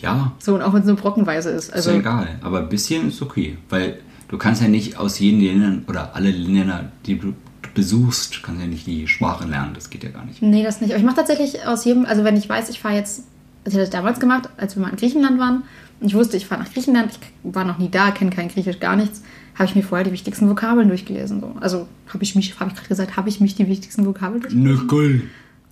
[0.00, 1.68] Ja, So, und auch wenn es so brockenweise ist.
[1.68, 2.28] ist Also, ja egal.
[2.42, 3.56] Aber ein bisschen ist okay.
[3.68, 7.34] Weil du kannst ja nicht aus jeden Ländern oder alle Länder, die du
[7.74, 9.72] besuchst, kannst ja nicht die Sprache lernen.
[9.74, 10.42] Das geht ja gar nicht.
[10.42, 10.90] nee, das nicht.
[10.90, 13.22] Aber ich mache tatsächlich aus jedem, also wenn ich weiß, ich fahre jetzt,
[13.64, 15.62] also ich hatte das damals gemacht, als wir mal in Griechenland waren,
[16.00, 18.80] und ich wusste, ich fahre nach Griechenland, ich war noch nie da, kenne kein Griechisch,
[18.80, 19.22] gar nichts,
[19.54, 21.40] habe ich mir vorher die wichtigsten Vokabeln durchgelesen.
[21.40, 21.56] So.
[21.60, 24.82] Also habe ich mich, habe ich gerade gesagt, habe ich mich die wichtigsten Vokabeln durchgelesen?
[24.82, 25.22] Nickel,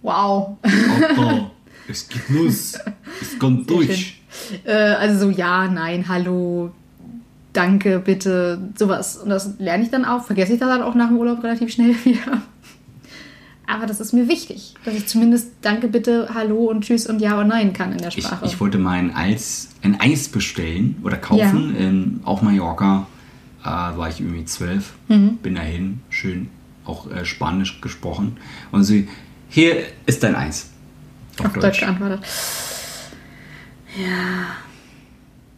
[0.02, 0.56] Wow.
[0.62, 1.50] Alter,
[1.88, 2.78] es geht los.
[3.20, 4.20] Es kommt durch.
[4.64, 6.70] Äh, also so ja, nein, hallo,
[7.52, 9.16] danke, bitte, sowas.
[9.18, 11.70] Und das lerne ich dann auch, vergesse ich das dann auch nach dem Urlaub relativ
[11.72, 12.40] schnell wieder.
[13.66, 17.38] Aber das ist mir wichtig, dass ich zumindest danke, bitte, hallo und tschüss und ja
[17.40, 18.44] und nein kann in der Ich, Sprache.
[18.46, 23.06] ich wollte mal ein Eis, ein Eis bestellen oder kaufen in, auf Mallorca.
[23.62, 24.94] Äh, war ich irgendwie zwölf.
[25.08, 25.36] Mhm.
[25.42, 26.48] Bin dahin, schön
[26.84, 28.38] auch äh, Spanisch gesprochen.
[28.72, 29.08] Und sie,
[29.48, 30.70] hier ist dein Eis.
[31.42, 31.80] auf Deutsch.
[31.80, 32.20] geantwortet.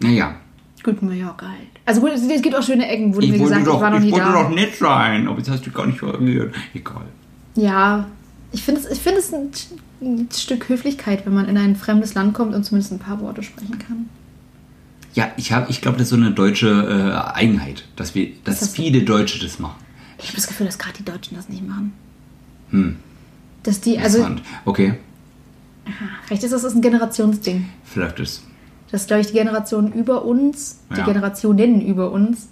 [0.00, 0.34] Naja,
[0.82, 1.68] Gut, Mallorca halt.
[1.86, 3.90] Also gut, es gibt auch schöne Ecken, wurde ich mir wollte, gesagt, doch, ich war
[3.90, 4.42] noch ich nie wollte da.
[4.42, 6.54] doch nett sein, aber jetzt hast du gar nicht reagiert.
[6.74, 7.04] Egal.
[7.54, 8.06] Ja,
[8.50, 9.50] ich finde es, ich find es ein,
[10.00, 13.42] ein Stück Höflichkeit, wenn man in ein fremdes Land kommt und zumindest ein paar Worte
[13.42, 14.08] sprechen kann.
[15.14, 18.60] Ja, ich, hab- ich glaube, das ist so eine deutsche äh, Eigenheit, dass, wir, dass
[18.60, 18.82] das so?
[18.82, 19.76] viele Deutsche das machen.
[20.18, 21.92] Ich habe das Gefühl, dass gerade die Deutschen das nicht machen.
[22.70, 22.96] Hm,
[23.62, 24.42] Dass die, also interessant.
[24.64, 24.94] okay,
[26.26, 27.66] Vielleicht ist das ein Generationsding.
[27.84, 28.42] vielleicht ist
[28.92, 31.04] Dass, glaube ich, die Generationen über uns, die Ja.
[31.04, 32.48] Generationen über uns,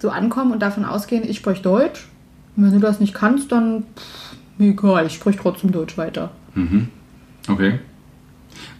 [0.00, 2.06] so ankommen und davon ausgehen, ich spreche Deutsch,
[2.56, 6.30] Und wenn du das nicht kannst, dann pff, egal, ich spreche trotzdem Deutsch weiter.
[6.54, 6.88] Mhm.
[7.48, 7.80] Okay.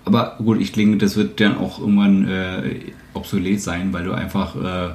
[0.07, 2.81] Aber gut, ich denke, das wird dann auch irgendwann äh,
[3.13, 4.95] obsolet sein, weil du einfach, äh,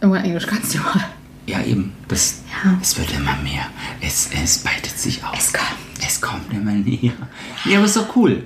[0.00, 1.04] Irgendwann Englisch kannst du mal.
[1.46, 2.76] ja eben, das, Ja.
[2.82, 3.62] es wird immer mehr.
[4.00, 5.38] Es, es weitet sich aus.
[5.38, 5.78] Es kommt.
[6.04, 7.12] Es kommt immer näher.
[7.64, 8.44] Ja, aber ist doch cool.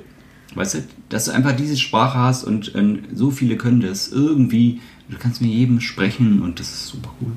[0.54, 4.80] Weißt du, dass du einfach diese Sprache hast und äh, so viele können das irgendwie.
[5.09, 7.32] Du kannst mit jedem sprechen und das ist super cool.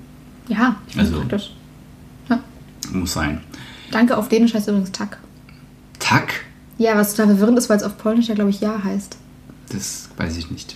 [0.50, 1.52] Ja, ich finde Also- praktisch.
[2.30, 2.40] Ja.
[2.92, 3.40] Muss sein.
[3.92, 5.18] Danke auf Dänisch heißt übrigens Tak.
[6.00, 6.46] Tack,
[6.80, 9.18] Ja, was total verwirrend ist, weil es auf Polnisch ja, glaube ich, Ja heißt.
[9.72, 10.76] das weiß ich nicht.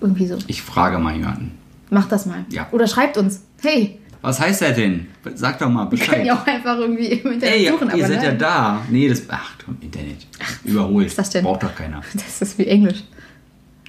[0.00, 0.38] Irgendwie so.
[0.46, 1.52] Ich frage mal jemanden.
[1.90, 2.46] Macht das mal.
[2.50, 2.68] Ja.
[2.72, 3.42] Oder schreibt uns.
[3.60, 5.08] Hey, Was heißt er denn?
[5.34, 6.26] Sag doch mal wir können Bescheid.
[6.26, 7.90] ja auch einfach irgendwie im Internet Ey, suchen.
[7.96, 8.38] ihr seid ja nein.
[8.38, 8.82] da.
[8.88, 9.24] Nee, das.
[9.28, 10.26] Ach, komm, Internet.
[10.64, 11.08] Überholt.
[11.08, 11.44] ist das denn?
[11.44, 12.00] Braucht doch keiner.
[12.14, 13.02] Das ist wie Englisch.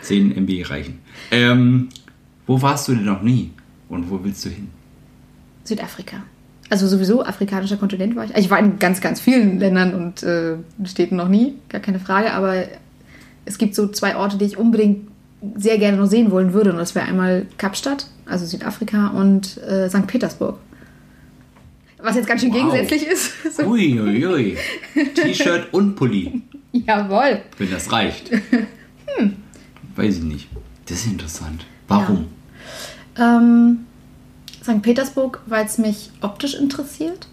[0.02, 1.00] 10 MB reichen.
[1.30, 1.90] Ähm,
[2.48, 3.52] wo warst du denn noch nie?
[3.88, 4.70] Und wo willst du hin?
[5.64, 6.18] Südafrika.
[6.72, 8.32] Also sowieso afrikanischer Kontinent war ich.
[8.34, 10.56] Also ich war in ganz, ganz vielen Ländern und äh,
[10.86, 12.32] Städten noch nie, gar keine Frage.
[12.32, 12.64] Aber
[13.44, 15.10] es gibt so zwei Orte, die ich unbedingt
[15.58, 16.72] sehr gerne noch sehen wollen würde.
[16.72, 20.08] Und das wäre einmal Kapstadt, also Südafrika, und äh, St.
[20.08, 20.60] Petersburg.
[22.02, 22.72] Was jetzt ganz schön Wow.
[22.72, 23.34] gegensätzlich ist.
[23.58, 24.58] so, Ui, ui, ui.
[25.14, 27.42] T-Shirt und Pulli, jawohl.
[27.58, 28.32] wenn das reicht.
[29.18, 29.34] Hm.
[29.98, 30.48] Weiß ich nicht.
[30.86, 31.66] Das ist interessant.
[31.90, 32.28] Warum?
[33.20, 33.80] Ähm,
[34.62, 34.82] St.
[34.82, 37.28] Petersburg, weil es mich optisch interessiert.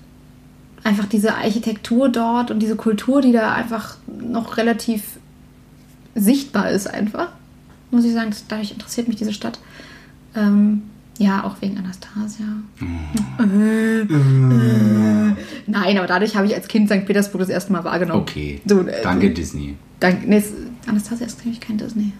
[0.84, 5.18] Einfach diese Architektur dort und diese Kultur, die da einfach noch relativ
[6.14, 7.28] sichtbar ist, einfach.
[7.90, 9.58] Muss ich sagen, dadurch interessiert mich diese Stadt.
[10.34, 10.82] Ähm,
[11.18, 12.46] ja, auch wegen Anastasia.
[13.40, 15.34] Äh, äh.
[15.66, 17.04] Nein, aber dadurch habe ich als Kind St.
[17.06, 18.22] Petersburg das erste Mal wahrgenommen.
[18.22, 18.60] Okay.
[18.64, 19.74] So, äh, Danke, Disney.
[19.98, 20.28] Danke.
[20.28, 20.42] Nee,
[20.86, 22.12] Anastasia ist nämlich kein Disney.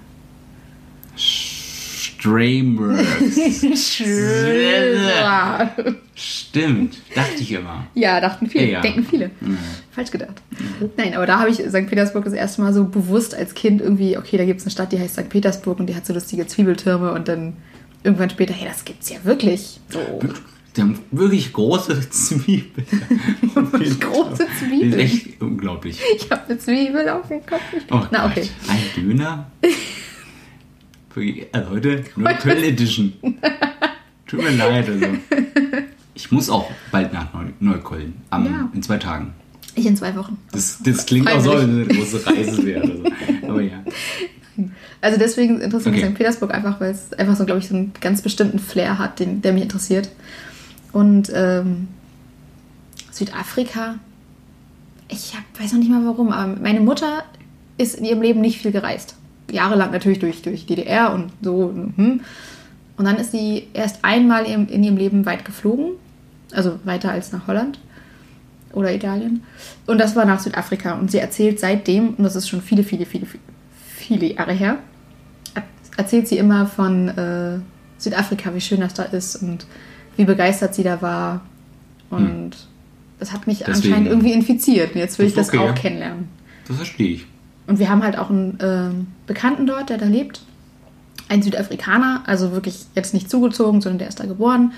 [2.19, 3.05] Streamworks.
[6.15, 6.97] Stimmt.
[7.15, 7.87] Dachte ich immer.
[7.95, 8.81] Ja, dachten viele, Ja.
[8.81, 9.31] denken viele.
[9.93, 10.43] Falsch gedacht.
[10.97, 11.87] Nein, aber da habe ich St.
[11.87, 14.93] Petersburg das erste Mal so bewusst als Kind irgendwie, okay, da gibt es eine Stadt,
[14.93, 15.29] die heißt St.
[15.29, 17.55] Petersburg und die hat so lustige Zwiebeltürme und dann
[18.03, 19.79] irgendwann später, hey, das gibt's ja wirklich.
[19.89, 20.01] So.
[20.77, 22.87] Die haben wirklich große Zwiebeln.
[23.55, 25.01] Wirklich große Das ist Zwiebeln.
[25.01, 25.99] echt unglaublich.
[26.15, 27.61] Ich habe eine Zwiebel auf dem Kopf.
[27.91, 28.49] Oh Na, okay.
[28.69, 29.51] Ein Döner?
[31.53, 33.13] Also heute nur Köln Edition.
[34.27, 34.89] Tut mir leid.
[34.89, 35.07] Also.
[36.15, 38.15] Ich muss auch bald nach Neu Neukölln.
[38.31, 38.71] Am, Ja.
[38.75, 39.33] In zwei Tagen.
[39.75, 40.37] Ich in zwei Wochen.
[40.53, 42.83] Das, das klingt auch so, eine große Reise wäre.
[42.83, 43.05] Also.
[43.49, 43.85] Aber ja.
[45.01, 46.13] Also deswegen interessiert mich Okay.
[46.13, 46.19] St.
[46.19, 49.41] Petersburg einfach, weil es einfach so, glaube ich, so einen ganz bestimmten Flair hat, den,
[49.41, 50.11] der mich interessiert.
[50.93, 51.87] Und ähm,
[53.13, 53.97] Südafrika,
[55.09, 57.23] ich hab, weiß noch nicht mal warum, aber meine Mutter
[57.77, 59.15] ist in ihrem Leben nicht viel gereist.
[59.51, 61.73] Jahrelang natürlich durch, durch DDR und so.
[61.97, 62.21] Hm.
[62.97, 65.93] Und dann ist sie erst einmal in, in ihrem Leben weit geflogen,
[66.53, 67.79] also weiter als nach Holland
[68.73, 69.43] oder Italien.
[69.87, 70.95] Und das war nach Südafrika.
[70.95, 73.27] Und sie erzählt seitdem, und das ist schon viele, viele, viele,
[73.97, 74.79] viele, Jahre her,
[75.55, 75.63] er-
[75.97, 77.59] erzählt sie immer von äh,
[77.99, 79.67] Südafrika, wie schön das da ist und
[80.17, 81.41] wie begeistert sie da war.
[82.11, 82.51] Und
[83.21, 83.67] das hat mich Hm.
[83.69, 84.95] Deswegen- anscheinend irgendwie infiziert.
[84.95, 85.59] Und jetzt will ich Das okay.
[85.59, 86.29] auch kennenlernen.
[86.67, 87.27] Das verstehe ich.
[87.69, 90.41] Und wir haben halt auch einen ähm, Bekannten dort, der da lebt.
[91.29, 94.73] Ein Südafrikaner, also wirklich jetzt nicht zugezogen, sondern der ist da geboren.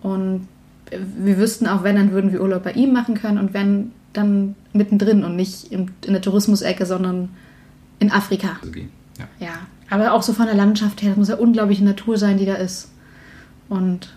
[0.00, 0.46] Und
[0.90, 4.54] wir wüssten auch, wenn, dann würden wir Urlaub bei ihm machen können und wenn, dann
[4.72, 7.30] mittendrin und nicht in der Tourismusecke, sondern
[7.98, 8.58] in Afrika.
[8.72, 8.90] Gehen.
[9.18, 9.46] Ja.
[9.46, 9.52] Ja,
[9.88, 12.54] aber auch so von der Landschaft her, das muss ja unglaubliche Natur sein, die da
[12.54, 12.90] ist.
[13.68, 14.14] Und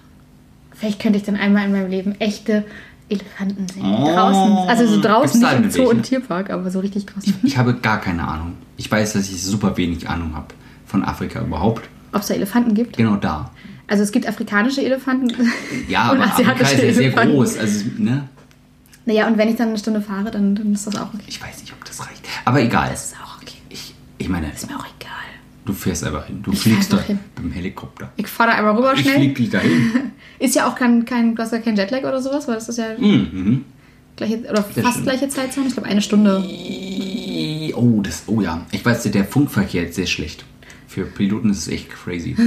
[0.72, 2.64] vielleicht könnte ich dann einmal in meinem Leben echte
[3.10, 3.84] Elefanten sehen.
[3.86, 4.08] Oh.
[4.14, 4.70] draußen.
[4.70, 6.04] Also so draußen, nicht im Zoo und?
[6.04, 7.36] Tierpark, aber so richtig draußen.
[7.44, 8.54] Ich habe gar keine Ahnung.
[8.78, 10.48] Ich weiß, dass ich super wenig Ahnung habe
[10.86, 11.88] von Afrika überhaupt.
[12.12, 12.98] Ob es da Elefanten gibt?
[12.98, 13.52] Genau da.
[13.88, 15.34] Also es gibt afrikanische Elefanten.
[15.88, 17.58] Ja, und aber Afrika ist ja sehr groß.
[17.58, 18.28] Also, ne?
[19.06, 21.24] Naja, und wenn ich dann eine Stunde fahre, dann, dann ist das auch okay.
[21.28, 22.26] Ich weiß nicht, ob das reicht.
[22.46, 22.90] Aber egal.
[22.90, 23.58] Das ist auch okay.
[23.70, 25.12] Ich, ich meine, Ist mir auch egal.
[25.66, 26.42] du fährst einfach hin.
[26.42, 27.20] Du Ich fliegst da hin.
[27.36, 28.12] mit dem Helikopter.
[28.16, 29.16] Ich fahre da einmal rüber Ich schnell.
[29.16, 29.92] flieg dich dahin.
[30.44, 32.78] Ist ja auch kein, kein, du hast ja kein Jetlag oder sowas, weil das ist
[32.78, 33.64] ja Mhm,
[34.18, 35.04] gleiche, oder fast stimmt.
[35.04, 35.68] gleiche Zeitzone.
[35.68, 36.44] Ich glaube eine Stunde.
[37.76, 38.66] Oh, das, oh ja.
[38.72, 40.44] Ich weiß, der Funkverkehr ist sehr schlecht.
[40.88, 42.36] Für Piloten ist es echt crazy.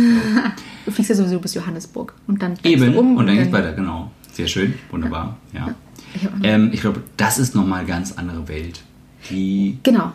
[0.85, 2.93] Du fliegst ja sowieso bis Johannesburg und dann Eben.
[2.93, 4.13] du um und dann geht's weiter, genau.
[4.33, 4.75] Sehr schön.
[4.93, 5.37] Wunderbar.
[5.53, 5.75] Ja.
[6.15, 8.83] Ich auch noch- Ähm, ich glaube, das ist nochmal eine ganz andere Welt,
[9.31, 10.13] die Genau.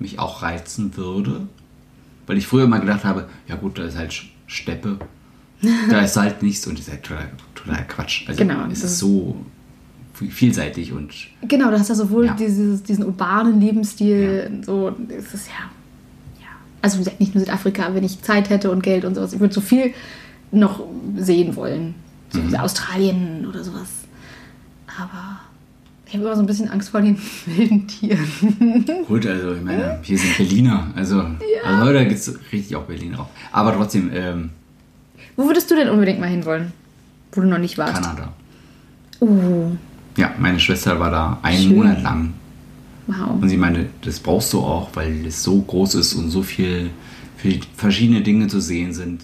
[0.00, 1.46] mich auch reizen würde.
[2.26, 4.98] Weil ich früher mal gedacht habe, ja gut, da ist halt Steppe.
[5.90, 8.28] Da ist halt nichts und das ist halt total, total Quatsch.
[8.28, 9.36] Also Genau, es ist so
[10.14, 11.12] vielseitig und
[11.48, 12.34] Genau, du hast ja sowohl Ja.
[12.34, 15.70] Dieses, diesen urbanen Lebensstil, so, es ist ja,
[16.40, 16.46] ja.
[16.82, 19.32] Also wie gesagt, nicht nur Südafrika, wenn ich Zeit hätte und Geld und sowas.
[19.32, 19.92] Ich würde so viel
[20.52, 20.84] noch
[21.16, 21.94] sehen wollen.
[22.30, 23.88] So wie Australien oder sowas.
[24.86, 25.40] Aber
[26.06, 28.84] ich habe immer so ein bisschen Angst vor den wilden Tieren.
[29.06, 30.88] Gut, also ich meine, hier sind Berliner.
[30.96, 31.20] Also,
[31.64, 33.28] also heute gibt es richtig auch Berliner auch.
[33.52, 34.50] Aber trotzdem, ähm,
[35.36, 36.72] Wo würdest du denn unbedingt mal hinwollen?
[37.32, 37.94] Wo du noch nicht warst?
[37.94, 38.32] Kanada.
[39.20, 39.72] Uh,
[40.16, 41.76] Ja, meine Schwester war da einen Schön.
[41.76, 42.32] Monat lang.
[43.06, 43.40] wow.
[43.40, 46.90] Und sie meinte, das brauchst du auch, weil es so groß ist und so viel
[47.36, 49.22] viel verschiedene Dinge zu sehen sind.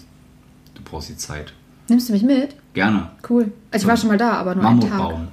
[0.73, 1.53] Du brauchst die Zeit.
[1.87, 2.55] Nimmst du mich mit?
[2.73, 3.09] Gerne.
[3.29, 3.51] Cool.
[3.71, 4.89] Also ich So war schon mal da, aber nur einen Tag.
[4.89, 5.27] Mammutbaum.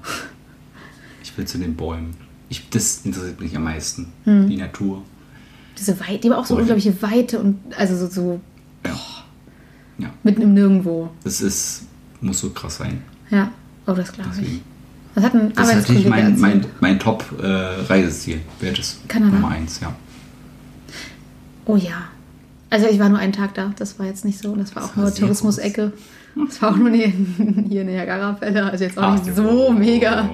[1.22, 2.14] Ich will zu den Bäumen.
[2.50, 4.12] Ich, das interessiert mich am meisten.
[4.24, 4.48] Hm.
[4.50, 5.02] Die Natur.
[5.78, 6.62] Diese Weite, die haben auch so Voll.
[6.62, 8.40] unglaubliche Weite und also so, so
[8.86, 8.94] Ja.
[9.98, 10.10] Ja.
[10.22, 11.10] mitten im Nirgendwo.
[11.24, 11.84] Das ist,
[12.20, 13.02] muss so krass sein.
[13.30, 13.50] Ja.
[13.86, 14.60] Oh, das glaube ich.
[15.14, 18.40] Das hat ein Das ist natürlich mein, mein, mein Top-Reiseziel.
[18.60, 19.32] Wäre das Kanada.
[19.34, 19.94] Nummer eins, ja.
[21.66, 22.08] Oh ja.
[22.70, 23.72] Also ich war nur einen Tag da.
[23.76, 24.56] Das war jetzt nicht so.
[24.56, 25.92] Das war auch Das war nur Tourismus-Ecke.
[26.48, 28.64] Das war auch nur hier in der Niagara-Fälle.
[28.64, 29.72] Also jetzt auch Ach, nicht so oh.
[29.72, 30.28] mega.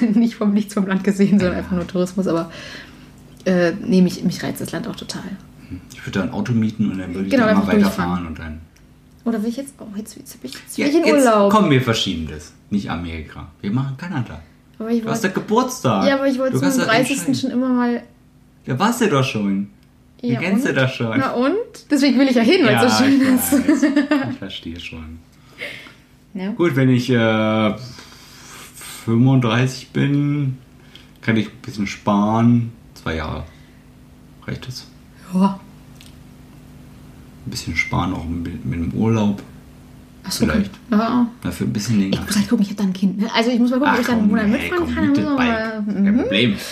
[0.14, 1.58] Nicht vom Nichts vom Land gesehen, sondern Ja.
[1.58, 2.26] einfach nur Tourismus.
[2.26, 2.50] Aber
[3.44, 5.22] äh, nee, mich, mich reizt das Land auch total.
[5.94, 8.38] Ich würde da ein Auto mieten und dann würde ich Genau, da mal weiterfahren und
[8.38, 8.60] dann.
[9.26, 9.94] Oder will ich jetzt auch?
[9.96, 11.52] Jetzt, jetzt, bin ich, jetzt, Ja, bin ich in jetzt, Urlaub.
[11.52, 12.52] komm, wir verschieben das.
[12.70, 13.48] Nicht Amerika.
[13.60, 14.40] Wir machen Kanada.
[14.78, 16.06] Aber ich Du hast wollte, da Geburtstag.
[16.08, 17.10] ja, aber ich wollte zum kannst das 30.
[17.10, 17.34] entscheiden.
[17.34, 18.02] schon immer mal.
[18.66, 19.68] Ja, warst du doch schon.
[20.22, 20.70] Du Ja, kennst und?
[20.70, 21.18] du das schon.
[21.18, 21.54] Na und?
[21.90, 23.52] Deswegen will ich ja hin, weil es so schön ich ist.
[23.52, 23.92] weiß.
[24.30, 25.18] Ich verstehe schon.
[26.34, 26.50] Ja.
[26.52, 27.74] Gut, wenn ich äh,
[29.04, 30.58] 35 bin,
[31.20, 32.72] kann ich ein bisschen sparen.
[32.94, 33.44] Zwei Jahre.
[34.46, 34.86] Reicht das?
[35.34, 35.58] Ja.
[37.46, 39.42] Ein bisschen sparen auch mit, mit dem Urlaub.
[40.24, 40.72] Achso, Vielleicht.
[40.90, 41.28] Ja.
[41.42, 42.26] Dafür ein bisschen Ich länger.
[42.26, 43.18] muss halt gucken, ich habe da ein Kind.
[43.20, 43.28] ne?
[43.32, 45.36] Also ich muss mal gucken, ob ich dann einen Monat mitfahren kann.
[45.36, 46.18] Kein Mhm.
[46.22, 46.54] Problem.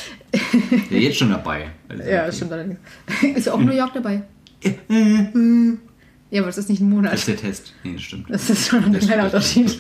[0.90, 1.68] Ja, jetzt schon dabei.
[1.88, 2.32] Also, Ja, okay.
[2.32, 2.78] stimmt allerdings.
[3.36, 4.22] Ist ja auch New York dabei.
[4.88, 5.78] Hm.
[6.30, 7.12] Ja, aber das ist nicht ein Monat.
[7.12, 7.72] Das ist der Test.
[7.84, 8.26] Nee, das stimmt.
[8.28, 9.78] Das ist schon ein Das kleiner das Unterschied.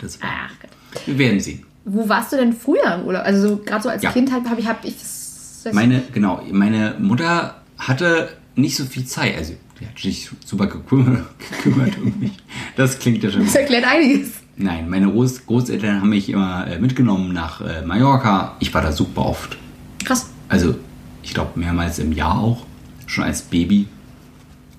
[0.00, 0.70] Das Ach Gott.
[1.06, 1.64] wir werden sehen.
[1.84, 3.22] Wo warst du denn früher im Urlaub?
[3.24, 4.12] Also so, gerade so als Ja.
[4.12, 8.84] Kind habe hab ich, hab ich das, das Meine, genau, meine Mutter hatte nicht so
[8.84, 9.36] viel Zeit.
[9.36, 11.24] Also, die hat sich super gekümmert,
[11.62, 12.32] gekümmert um mich.
[12.76, 13.44] Das klingt ja schon.
[13.44, 14.30] das erklärt einiges.
[14.56, 18.56] Nein, meine Groß Großeltern haben mich immer äh, mitgenommen nach äh, Mallorca.
[18.58, 19.56] Ich war da super oft.
[20.04, 20.30] Krass.
[20.48, 20.76] Also,
[21.22, 22.64] ich glaube, mehrmals im Jahr auch.
[23.06, 23.86] Schon als Baby.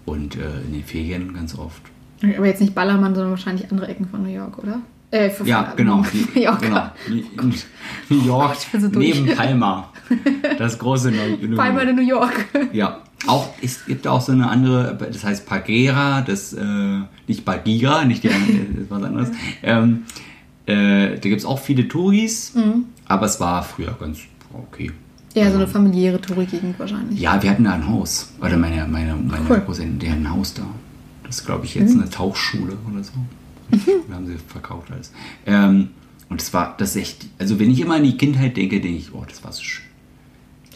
[0.05, 1.81] Und äh, in den Ferien ganz oft.
[2.35, 4.81] Aber jetzt nicht Ballermann, sondern wahrscheinlich andere Ecken von New York, oder?
[5.11, 6.03] Äh, Ja, genau.
[6.33, 6.93] Mallorca.
[7.05, 7.53] genau.
[8.09, 9.93] New York, ich bin so neben Palma.
[10.57, 12.45] Das große Neu Palma de New York.
[12.73, 18.05] Ja, auch, es gibt auch so eine andere, das heißt Pagera, das, äh, nicht Bagira,
[18.05, 19.29] nicht die andere, das ist was anderes.
[19.63, 20.03] Ähm,
[20.65, 22.85] äh, da gibt es auch viele Touris, Mhm.
[23.05, 24.19] aber es war früher ganz
[24.53, 24.91] okay.
[25.33, 27.19] Ja, so eine familiäre Touri-Gegend wahrscheinlich.
[27.19, 28.33] Ja, wir hatten da ein Haus.
[28.41, 29.57] Oder meine, meine, meine Cool.
[29.59, 29.65] Mhm.
[29.65, 30.63] Großeltern, die hatten ein Haus da.
[31.23, 33.11] Das ist, glaube ich, jetzt eine Tauchschule oder so.
[34.07, 35.11] Wir haben sie verkauft alles.
[35.45, 35.89] Ähm,
[36.29, 39.13] und das war, das echt, also wenn ich immer an die Kindheit denke, denke ich,
[39.13, 39.85] oh, das war so schön.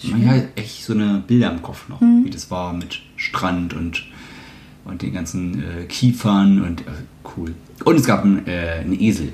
[0.03, 2.25] Man hat echt so eine Bilder im Kopf noch, Mhm.
[2.25, 4.03] wie das war mit Strand und,
[4.85, 6.85] und den ganzen äh, Kiefern und äh,
[7.37, 7.53] cool.
[7.85, 9.31] Und es gab einen, äh, einen Esel.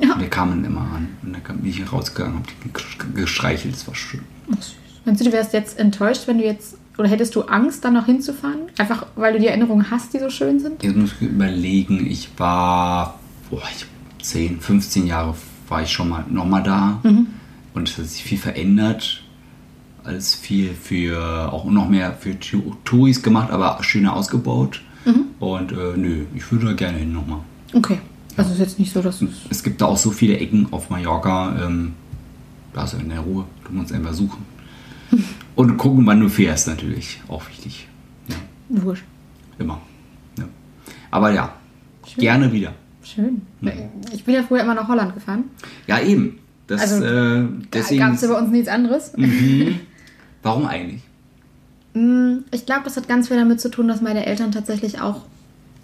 [0.00, 0.12] Ja.
[0.12, 1.08] Und der kam dann immer an.
[1.22, 4.20] Und da bin ich rausgegangen, hab den gesch- gestreichelt, das war schön.
[4.52, 4.74] Ach, süß.
[5.04, 8.06] Meinst du, du wärst jetzt enttäuscht, wenn du jetzt, oder hättest du Angst, dann noch
[8.06, 8.58] hinzufahren?
[8.78, 10.82] Einfach, weil du die Erinnerungen hast, die so schön sind?
[10.82, 13.18] Jetzt muss ich überlegen, ich war
[13.50, 13.86] boah, ich,
[14.26, 15.34] 10, 15 Jahre
[15.68, 17.00] war ich schon mal nochmal da
[17.74, 19.22] und es hat sich viel verändert.
[20.06, 22.36] Alles viel für, auch noch mehr für
[22.84, 24.82] Touris gemacht, aber schöner ausgebaut.
[25.40, 27.40] Und äh, nö, ich würde da gerne hin nochmal.
[27.72, 27.98] Okay.
[28.36, 31.56] Also ist jetzt nicht so, dass Es gibt da auch so viele Ecken auf Mallorca,
[31.64, 31.94] ähm,
[32.72, 34.44] da ist in der Ruhe, du musst einfach suchen.
[35.56, 37.88] Und gucken, wann du fährst natürlich, auch wichtig.
[38.28, 38.36] Ja,
[38.82, 39.04] wurscht.
[39.58, 39.80] immer.
[40.38, 40.44] Ja.
[41.10, 41.52] Aber ja,
[42.06, 42.20] Schön.
[42.20, 42.72] gerne wieder.
[43.02, 43.42] Schön.
[44.12, 45.44] Ich bin ja früher immer nach Holland gefahren.
[45.86, 46.38] Ja, eben.
[46.66, 48.00] Das, Also, äh, deswegen.
[48.00, 49.12] gab es ja bei uns nichts anderes.
[49.16, 49.80] Mhm.
[50.46, 51.02] Warum eigentlich?
[51.94, 55.22] Mm, Ich glaube, das hat ganz viel damit zu tun, dass meine Eltern tatsächlich auch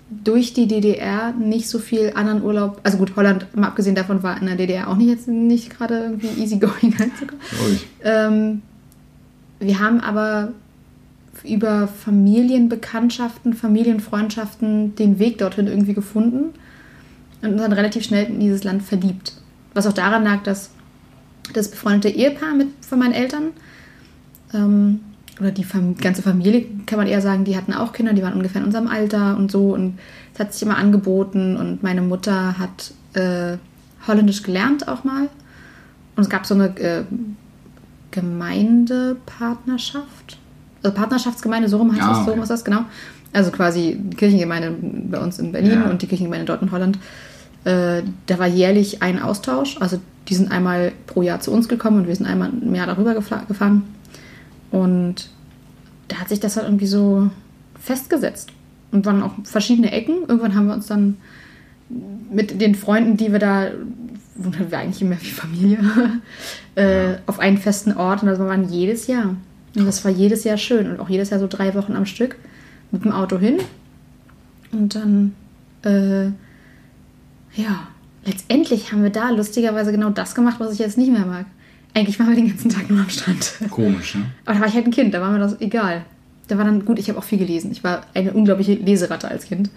[0.09, 4.41] durch die DDR nicht so viel anderen Urlaub, also gut, Holland, mal abgesehen davon, war
[4.41, 6.95] in der DDR auch nicht jetzt nicht gerade irgendwie easy going.
[8.05, 8.63] Ähm,
[9.59, 10.53] wir haben aber
[11.45, 16.51] über Familienbekanntschaften, Familienfreundschaften den Weg dorthin irgendwie gefunden
[17.41, 19.33] und uns dann relativ schnell in dieses Land verliebt.
[19.75, 20.71] Was auch daran lag, dass
[21.53, 23.51] das befreundete Ehepaar mit von meinen Eltern
[24.55, 25.01] ähm,
[25.41, 28.35] oder die Fam ganze Familie, kann man eher sagen, die hatten auch Kinder, die waren
[28.35, 29.99] ungefähr in unserem Alter und so und
[30.35, 33.57] es hat sich immer angeboten und meine Mutter hat äh,
[34.07, 35.29] Holländisch gelernt auch mal
[36.17, 37.05] und es gab so eine äh,
[38.11, 40.39] Gemeindepartnerschaft,
[40.83, 42.31] also Partnerschaftsgemeinde, so rum heißt Ja, das, so okay.
[42.33, 42.85] rum ist das, genau.
[43.33, 44.75] Also quasi die Kirchengemeinde
[45.11, 45.91] bei uns in Berlin Ja.
[45.91, 46.99] und die Kirchengemeinde dort in Holland.
[47.65, 49.79] Äh, da war jährlich ein Austausch.
[49.81, 52.87] Also die sind einmal pro Jahr zu uns gekommen und wir sind einmal im Jahr
[52.87, 53.83] darüber gefahren.
[54.73, 55.29] Und
[56.09, 57.31] da hat sich das halt irgendwie so
[57.79, 58.51] festgesetzt.
[58.91, 60.23] Und waren auch verschiedene Ecken.
[60.29, 61.17] Irgendwann haben wir uns dann
[62.31, 63.71] mit den Freunden, die wir da,
[64.35, 65.79] wo wir eigentlich immer wie Familie,
[66.75, 68.23] äh, auf einen festen Ort.
[68.23, 69.37] Und das waren jedes Jahr.
[69.77, 70.91] Und das war jedes Jahr schön.
[70.91, 72.37] Und auch jedes Jahr so drei Wochen am Stück
[72.91, 73.59] mit dem Auto hin.
[74.73, 75.35] Und dann,
[75.85, 76.27] äh,
[77.55, 77.89] ja,
[78.25, 81.47] letztendlich haben wir da lustigerweise genau das gemacht, was ich jetzt nicht mehr mag.
[81.95, 83.55] Eigentlich waren wir den ganzen Tag nur am Strand.
[83.71, 84.25] Komisch, ne?
[84.45, 86.05] Aber da war ich halt ein Kind, da war mir das egal.
[86.49, 87.71] Da war dann gut, ich habe auch viel gelesen.
[87.71, 89.71] Ich war eine unglaubliche Leseratte als Kind.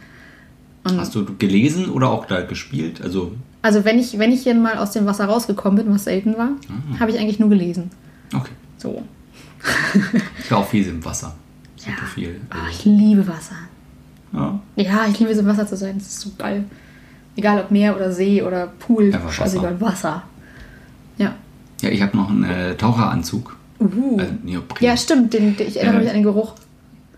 [0.84, 3.01] Und Hast du gelesen oder auch da gespielt?
[3.01, 6.38] Also, also wenn ich, wenn ich hier mal aus dem Wasser rausgekommen bin, was selten
[6.38, 6.99] war, Ah.
[6.99, 7.89] habe ich eigentlich nur gelesen.
[8.34, 8.51] okay.
[8.78, 9.01] So.
[10.39, 11.36] Ich war auch viel im Wasser.
[11.75, 12.08] Super Ja.
[12.13, 12.41] viel.
[12.49, 13.56] Ah, ich liebe Wasser.
[14.34, 14.60] Ja.
[14.75, 15.97] Ja, ich liebe es im Wasser zu sein.
[15.97, 16.65] Das ist so geil.
[17.36, 19.13] Egal ob Meer oder See oder Pool.
[19.13, 20.23] Einfach Scheißegal, Wasser.
[21.86, 21.91] Ja.
[21.91, 23.56] ich habe noch einen äh, Taucheranzug.
[23.80, 24.17] Uh.
[24.19, 24.86] Also Neopren.
[24.86, 25.34] Ja, stimmt.
[25.34, 26.54] Den, den, ich erinnere Äh, mich an den Geruch.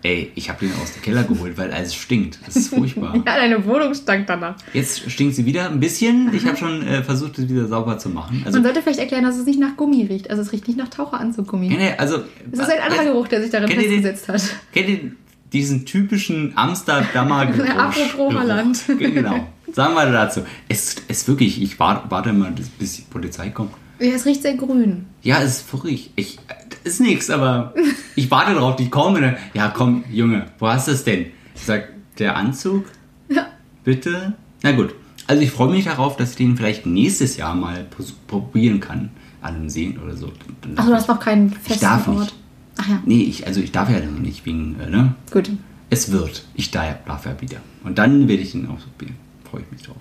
[0.04, 2.40] Ey, ich habe den aus dem Keller geholt, weil es stinkt.
[2.46, 3.16] Das ist furchtbar.
[3.26, 4.56] Ja, deine Wohnung stank danach.
[4.72, 6.32] Jetzt stinkt sie wieder ein bisschen.
[6.34, 8.44] Ich habe schon äh, versucht, es wieder sauber zu machen.
[8.46, 10.30] Also, Man sollte vielleicht erklären, dass es nicht nach Gummi riecht.
[10.30, 11.68] Also es riecht nicht nach Taucheranzuggummi.
[11.74, 12.18] ihr, also,
[12.52, 14.42] Es ist ein anderer Geruch, der sich darin den- festgesetzt hat.
[14.72, 15.12] Kennt ihr
[15.52, 17.68] diesen typischen Amsterdamer Geruch?
[17.70, 18.34] Apropos?
[18.36, 18.80] Holland.
[19.00, 19.48] Genau.
[19.74, 20.42] Sagen wir dazu.
[20.70, 23.72] Es ist wirklich, ich warte, warte mal, bis die Polizei kommt.
[24.00, 25.06] Ja, es riecht sehr grün.
[25.24, 26.10] Ja, es ist verrückt.
[26.16, 26.38] Ich,
[26.84, 27.74] das ist nichts, aber
[28.16, 29.22] ich warte drauf, die kommen.
[29.22, 31.28] dann, Ja, komm, Junge, wo hast du es denn?
[31.56, 32.86] Ich sag, der Anzug?
[33.30, 33.48] Ja.
[33.84, 34.34] Bitte?
[34.64, 34.94] Na gut.
[35.26, 37.86] Also ich freue mich darauf, dass ich den vielleicht nächstes Jahr mal
[38.28, 39.10] probieren kann.
[39.42, 40.32] An einem See oder so.
[40.78, 42.20] Ach, du hast noch keinen festen darf Ort.
[42.20, 42.36] nicht.
[42.78, 45.16] Ach ja, Nee, ich, also ich darf ja noch nicht wegen, äh, ne?
[45.32, 45.50] gut.
[45.90, 46.44] Es wird.
[46.56, 47.58] Ich darf, darf ja wieder.
[47.84, 49.16] Und dann werde ich ihn ausprobieren.
[49.50, 49.96] Freue ich mich drauf.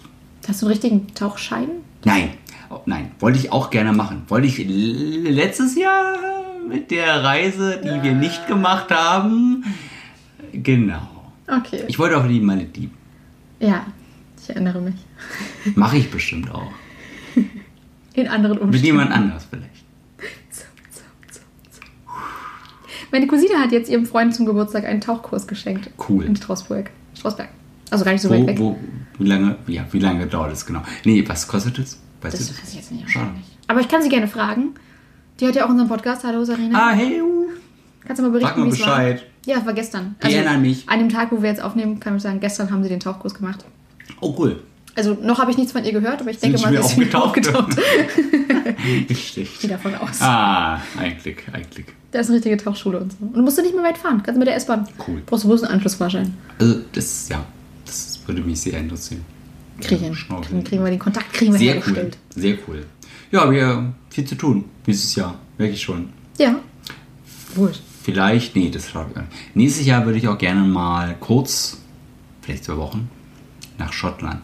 [0.49, 1.69] Hast du einen richtigen Tauchschein?
[2.05, 2.31] Nein,
[2.87, 4.23] nein, wollte ich auch gerne machen.
[4.29, 6.15] Wollte ich letztes Jahr
[6.69, 9.65] mit der Reise, die wir nicht gemacht haben.
[10.53, 11.09] Genau.
[11.47, 11.85] Okay.
[11.89, 12.93] Ich wollte auch die Malediven.
[13.61, 13.87] ja,
[14.43, 14.95] ich erinnere mich.
[15.77, 16.71] Mache ich bestimmt auch.
[18.15, 18.87] In anderen Mit Umständen.
[18.87, 19.85] jemand anders vielleicht.
[20.51, 21.05] Zup, zup,
[21.71, 21.85] zup.
[23.13, 25.91] Meine Cousine hat jetzt ihrem Freund zum Geburtstag einen Tauchkurs geschenkt.
[26.09, 26.25] Cool.
[26.25, 26.91] In Strausburg.
[27.15, 27.49] Strausberg.
[27.91, 28.59] Also gar nicht so weit Wo, weg.
[28.59, 28.79] wo,
[29.19, 30.83] wie lange, ja, wie lange dauert es genau?
[31.05, 32.01] Nee, was kostet es?
[32.21, 33.31] Weißt Das du weiß ich jetzt nicht Schade.
[33.69, 34.75] Aber ich kann sie gerne fragen.
[35.41, 36.25] Die hört ja auch unseren Podcast.
[36.25, 36.79] Hallo Sarina.
[36.79, 37.49] Ah, hey, uh,
[38.07, 38.87] Kannst du mal berichten, wie es war?
[38.87, 39.27] Bescheid.
[39.45, 40.17] Ja, es war gestern.
[40.25, 40.89] Ich erinnere mich.
[40.89, 43.35] An dem Tag, wo wir jetzt aufnehmen, kann ich sagen, gestern haben sie den Tauchkurs
[43.35, 43.65] gemacht.
[44.21, 44.63] Oh, cool.
[44.95, 47.23] Also noch habe ich nichts von ihr gehört, aber ich denke mal, sie ist wieder
[47.23, 47.77] aufgetaucht?
[49.09, 49.61] Nicht schlecht.
[49.61, 50.21] Gehe davon aus.
[50.23, 51.67] Ah, ein Glück, ein.
[52.11, 53.19] Da ist eine richtige Tauchschule und so.
[53.21, 54.23] Und du musst du nicht mehr weit fahren.
[54.23, 54.89] Kannst mit der S-Bahn.
[55.07, 55.23] Cool.
[55.27, 56.33] Brauchst du bloß einen Anschlussfahrschein.
[56.59, 57.45] Also, das, ja,
[57.85, 59.23] das würde mich sehr interessieren.
[59.81, 60.15] Kriegen.
[60.15, 60.65] Schnorcheln.
[60.65, 62.11] kriegen wir den Kontakt kriegen wir Sehr cool.
[62.35, 62.87] Sehr cool.
[63.31, 65.39] Ja, wir haben viel zu tun dieses Jahr.
[65.59, 66.11] Wirklich schon.
[66.39, 66.57] Ja.
[67.55, 67.81] Gut.
[68.03, 69.57] Vielleicht, nee, das schaffe ich nicht.
[69.57, 71.81] Nächstes Jahr würde ich auch gerne mal kurz,
[72.43, 73.11] vielleicht zwei Wochen,
[73.79, 74.43] nach Schottland.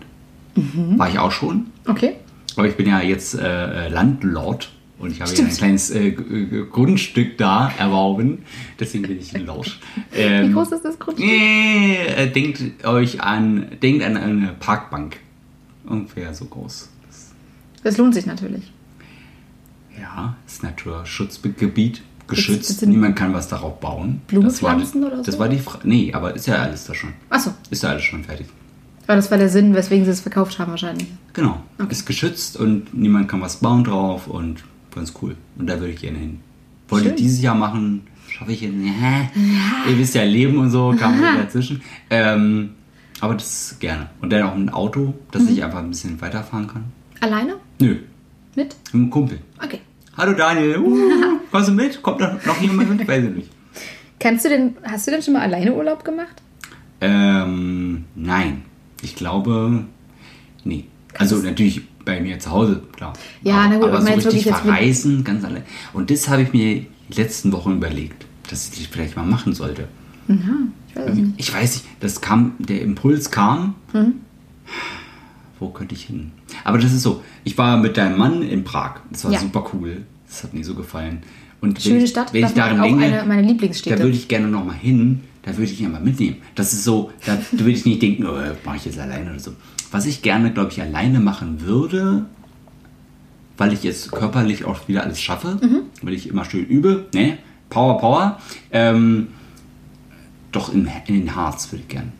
[0.56, 0.98] Mhm.
[0.98, 1.66] War ich auch schon.
[1.86, 2.16] Okay.
[2.56, 6.12] Aber ich bin ja jetzt äh, äh, Landlord und ich habe ja ein kleines äh,
[6.12, 8.44] Grundstück da erworben.
[8.78, 9.78] Deswegen bin ich ein Lord.
[10.12, 11.28] Wie Ähm, groß ist das Grundstück?
[11.28, 15.16] Nee, äh, denkt euch an, denkt an eine Parkbank.
[15.84, 16.88] Ungefähr so groß.
[17.82, 18.72] Das lohnt sich natürlich.
[20.00, 22.86] Ja, ist Naturschutzgebiet, geschützt.
[22.86, 24.22] Niemand kann was darauf bauen.
[24.28, 25.22] Blumen das war, pflanzen oder so?
[25.24, 25.88] Das war die Frage.
[25.88, 27.12] Nee, aber ist ja alles da schon.
[27.28, 27.52] Achso.
[27.70, 28.46] Ist ja alles schon fertig.
[29.08, 31.08] Aber das war der Sinn, weswegen sie es verkauft haben wahrscheinlich.
[31.32, 31.60] Genau.
[31.88, 34.62] Ist geschützt und niemand kann was bauen drauf und
[34.94, 35.36] ganz cool.
[35.58, 36.40] Und da würde ich gerne hin.
[36.88, 37.14] Wollte Schön.
[37.16, 38.92] ich dieses Jahr machen, schaffe ich jetzt nicht.
[39.00, 39.28] Hä?
[39.90, 41.80] Ihr wisst ja, Leben und so kam mir dazwischen.
[42.10, 42.70] Ähm,
[43.20, 44.10] aber das gerne.
[44.20, 45.48] Und dann auch ein Auto, dass Mhm.
[45.50, 46.84] ich einfach ein bisschen weiterfahren kann.
[47.20, 47.56] Alleine?
[47.80, 48.04] Nö, Mit?
[48.56, 49.38] mit einem Kumpel.
[49.62, 49.80] Okay.
[50.16, 52.02] Hallo Daniel, uh, kommst du mit?
[52.02, 53.08] Kommt noch, noch jemand mit?
[53.08, 53.50] Weiß ich nicht.
[54.18, 56.42] Kannst du denn, hast du denn schon mal alleine Urlaub gemacht?
[57.00, 58.62] Ähm, nein.
[59.02, 59.84] Ich glaube,
[60.64, 60.84] nee.
[61.18, 63.12] Also natürlich bei mir zu Hause, klar.
[63.42, 65.62] Ja, aber, na gut, aber so meinst richtig wirklich jetzt verreisen, ganz allein.
[65.92, 69.54] Und das habe ich mir die letzten Wochen überlegt, dass ich das vielleicht mal machen
[69.54, 69.88] sollte.
[70.28, 70.36] Ja,
[70.88, 71.32] ich weiß nicht.
[71.36, 73.74] Ich weiß nicht, das kam, der Impuls kam.
[73.92, 74.14] Mhm.
[75.58, 76.32] Wo könnte ich hin?
[76.64, 79.00] Aber das ist so, ich war mit deinem Mann in Prag.
[79.10, 79.40] Das war Ja.
[79.40, 80.02] super cool.
[80.26, 81.22] Das hat mir so gefallen.
[81.60, 83.96] Und Schöne ich, Stadt, wenn ich darin auch denke, eine meiner Lieblingsstädte.
[83.96, 85.20] da würde ich gerne noch mal hin.
[85.42, 86.36] Da würde ich ihn mal mitnehmen.
[86.54, 89.52] Das ist so, da würde ich nicht denken, oh, mache ich jetzt alleine oder so.
[89.92, 92.24] Was ich gerne, glaube ich, alleine machen würde,
[93.58, 95.80] weil ich jetzt körperlich auch wieder alles schaffe, Mhm.
[96.02, 97.38] weil ich immer schön übe, ne?
[97.70, 98.38] Power, Power.
[98.72, 99.28] Ähm,
[100.50, 102.12] doch in, in den Harz würde ich gerne.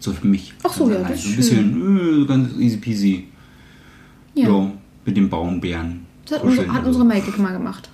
[0.00, 0.54] So für mich.
[0.62, 1.08] Ach so, ja, allein.
[1.12, 3.28] das ist So ein bisschen äh, ganz easy peasy.
[4.34, 4.48] Ja.
[4.48, 4.70] Ja.
[5.04, 6.06] mit dem Braunbären.
[6.26, 7.04] Das hat, unsere, hat unsere.
[7.04, 7.88] Maike mal gemacht.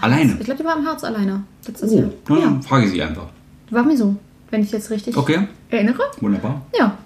[0.00, 0.32] Alleine?
[0.38, 1.42] Ich glaube, die war im Harz alleine.
[1.66, 2.10] Letztes Oh, Jahr.
[2.38, 2.44] Ja.
[2.44, 3.26] dann frage ich sie einfach.
[3.70, 4.16] War mir so,
[4.50, 6.02] wenn ich jetzt richtig Okay, erinnere.
[6.20, 6.62] wunderbar.
[6.78, 6.96] Ja.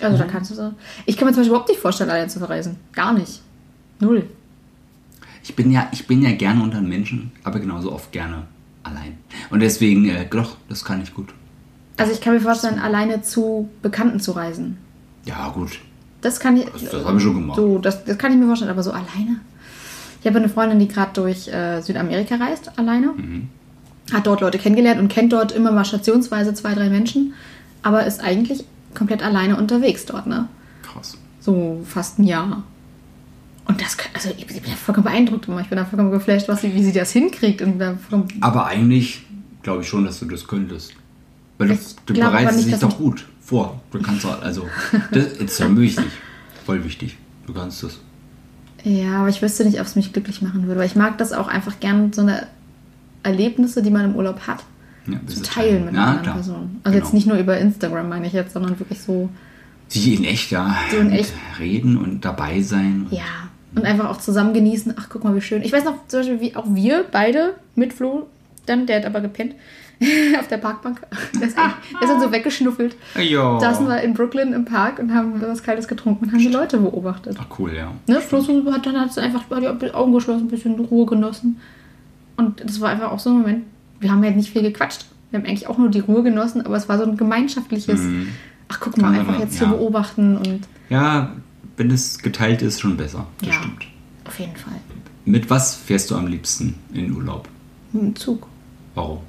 [0.00, 0.72] Also da kannst du so.
[1.06, 2.76] Ich kann mir zum Beispiel überhaupt nicht vorstellen, allein zu verreisen.
[2.92, 3.40] Gar nicht.
[4.00, 4.24] Null.
[5.42, 8.42] Ich bin ja, ich bin ja gerne unter den Menschen, aber genauso oft gerne
[8.82, 9.18] allein.
[9.50, 11.28] Und deswegen, äh, doch, das kann ich gut.
[11.96, 14.78] Also ich kann mir vorstellen, alleine zu Bekannten zu reisen.
[15.26, 15.78] Ja, gut.
[16.22, 16.64] Das kann ich.
[16.64, 17.56] Das- das hab ich schon gemacht.
[17.56, 19.40] So, das, das kann ich mir vorstellen, aber so alleine.
[20.20, 23.08] Ich habe eine Freundin, die gerade durch äh, Südamerika reist, alleine.
[23.08, 23.48] Mhm.
[24.12, 27.34] Hat dort Leute kennengelernt und kennt dort immer mal stationsweise zwei, drei Menschen.
[27.82, 28.64] Aber ist eigentlich
[28.94, 30.48] komplett alleine unterwegs dort, ne?
[30.82, 31.18] Krass.
[31.40, 32.62] So fast ein Jahr.
[33.66, 35.60] Und das, also ich bin da vollkommen beeindruckt immer.
[35.60, 37.62] Ich bin da vollkommen geflasht, was wie sie das hinkriegt.
[37.62, 37.80] Und
[38.40, 39.22] Aber eigentlich
[39.62, 40.92] glaube ich schon, dass du das könntest.
[41.58, 43.80] Weil du, Ich du bereitest dich doch gut vor.
[43.90, 44.68] Du kannst also,
[45.10, 46.06] das ist ja wichtig.
[46.66, 47.16] Voll wichtig.
[47.46, 47.98] Du kannst das.
[48.84, 50.80] Ja, aber ich wüsste nicht, ob es mich glücklich machen würde.
[50.80, 52.46] Weil ich mag das auch einfach gern, so eine
[53.22, 54.62] Erlebnisse, die man im Urlaub hat,
[55.06, 56.34] Ja, zu teilen mit ja, einer anderen klar.
[56.36, 56.80] Person.
[56.82, 57.14] Also jetzt Genau.
[57.16, 59.28] nicht nur über Instagram, meine ich jetzt, sondern wirklich so,
[59.88, 60.74] Sie in echt, ja.
[60.90, 61.32] So in echt.
[61.58, 63.06] Reden und dabei sein.
[63.10, 63.22] ja.
[63.76, 64.94] Und einfach auch zusammen genießen.
[64.96, 65.60] Ach, guck mal, wie schön.
[65.62, 68.28] Ich weiß noch, zum Beispiel, wie auch wir beide mit Flo,
[68.66, 69.56] dann, der hat aber gepennt,
[70.38, 71.00] auf der Parkbank.
[71.40, 72.94] Der ist, der ist dann so weggeschnuffelt.
[73.20, 73.58] Ja.
[73.58, 76.78] Saßen wir in Brooklyn im Park und haben was Kaltes getrunken und haben die Leute
[76.78, 77.36] beobachtet.
[77.40, 77.90] Ach, cool, ja.
[78.06, 78.20] Ne?
[78.20, 78.42] Flo
[78.72, 81.60] hat dann hat einfach die Augen geschlossen, ein bisschen Ruhe genossen.
[82.36, 83.64] Und das war einfach auch so ein Moment.
[84.04, 85.06] Wir haben ja nicht viel gequatscht.
[85.30, 88.02] Wir haben eigentlich auch nur die Ruhe genossen, aber es war so ein gemeinschaftliches.
[88.68, 89.62] Ach, guck mal, einfach jetzt ja.
[89.62, 91.32] zu beobachten und Ja,
[91.78, 93.26] wenn es geteilt ist, schon besser.
[93.38, 93.86] Das ja, stimmt.
[94.26, 94.74] auf jeden Fall.
[95.24, 97.48] Mit was fährst du am liebsten in Urlaub?
[97.92, 98.46] Mit dem Zug.
[98.94, 99.20] Warum?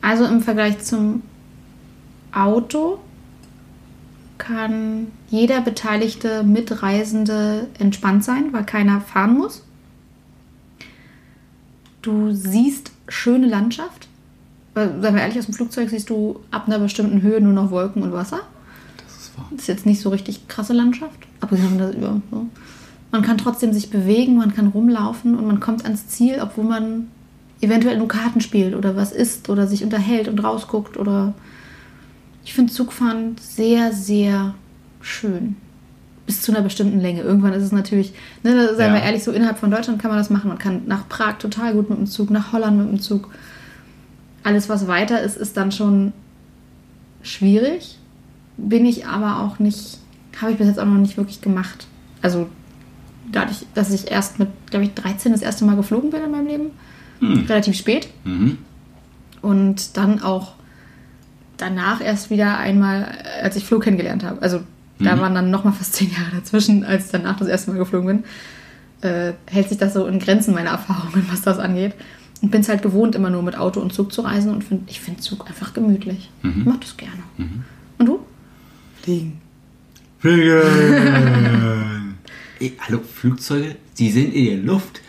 [0.00, 1.22] Also im Vergleich zum
[2.32, 2.98] Auto
[4.38, 9.62] kann jeder beteiligte Mitreisende entspannt sein, weil keiner fahren muss.
[12.00, 14.08] Du siehst schöne Landschaft.
[14.74, 17.70] Weil, seien wir ehrlich, aus dem Flugzeug siehst du ab einer bestimmten Höhe nur noch
[17.70, 18.40] Wolken und Wasser.
[18.96, 19.46] Das ist wahr.
[19.50, 21.18] Das ist jetzt nicht so richtig krasse Landschaft.
[21.40, 22.20] Abgesehen von das über.
[22.30, 22.46] So.
[23.10, 27.08] Man kann trotzdem sich bewegen, man kann rumlaufen und man kommt ans Ziel, obwohl man
[27.60, 31.34] eventuell nur Karten spielt oder was isst oder sich unterhält und rausguckt oder.
[32.44, 34.54] Ich finde Zugfahren sehr, sehr
[35.00, 35.56] schön.
[36.26, 37.22] Bis zu einer bestimmten Länge.
[37.22, 38.12] Irgendwann ist es natürlich,
[38.42, 39.00] ne, seien Ja.
[39.00, 40.48] wir ehrlich, so innerhalb von Deutschland kann man das machen.
[40.48, 43.30] Man kann nach Prag total gut mit dem Zug, nach Holland mit dem Zug.
[44.44, 46.12] Alles, was weiter ist, ist dann schon
[47.22, 47.98] schwierig.
[48.56, 49.98] Bin ich aber auch nicht,
[50.40, 51.86] habe ich bis jetzt auch noch nicht wirklich gemacht.
[52.20, 52.48] Also
[53.30, 56.46] dadurch, dass ich erst mit, glaube ich, 13 das erste Mal geflogen bin in meinem
[56.46, 56.70] Leben.
[57.48, 58.08] Relativ spät.
[58.24, 58.58] Mhm.
[59.42, 60.54] Und dann auch
[61.56, 63.06] danach erst wieder einmal,
[63.42, 64.42] als ich Flug kennengelernt habe.
[64.42, 64.60] Also
[64.98, 68.06] da waren dann nochmal fast zehn Jahre dazwischen, als ich danach das erste Mal geflogen
[68.06, 69.10] bin.
[69.10, 71.94] Äh, hält sich das so in Grenzen meiner Erfahrungen, was das angeht.
[72.40, 74.90] Und bin es halt gewohnt, immer nur mit Auto und Zug zu reisen und find,
[74.90, 76.30] ich finde Zug einfach gemütlich.
[76.42, 77.22] Ich mag das gerne.
[77.98, 78.20] Und du?
[79.02, 79.40] Fliegen.
[82.60, 85.00] Ey, hallo, Flugzeuge, die sind in der Luft.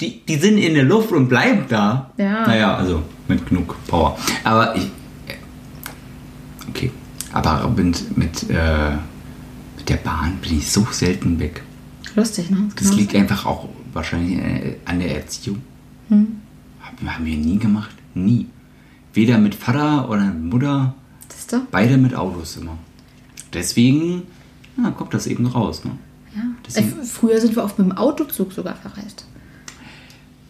[0.00, 2.10] Die, die sind in der Luft und bleiben da.
[2.16, 2.46] Ja.
[2.46, 4.18] Naja, also mit genug Power.
[4.42, 4.90] Aber ich.
[6.68, 6.90] Okay.
[7.32, 8.92] Aber mit, mit, äh,
[9.84, 11.62] mit der Bahn bin ich so selten weg.
[12.16, 12.68] Lustig, ne?
[12.74, 12.96] Das Genau.
[13.00, 14.40] liegt einfach auch wahrscheinlich
[14.86, 15.60] an der Erziehung.
[16.08, 16.40] Hm.
[16.80, 17.94] Haben, wir nie gemacht.
[18.14, 18.46] Nie.
[19.12, 20.94] Weder mit Vater oder mit Mutter.
[21.70, 22.78] Beide mit Autos immer.
[23.52, 24.22] Deswegen
[24.82, 25.84] ja, kommt das eben raus.
[25.84, 25.90] Ne?
[26.34, 26.42] Ja.
[26.66, 29.26] Deswegen- Äh, früher sind wir oft mit dem Autozug sogar verreist.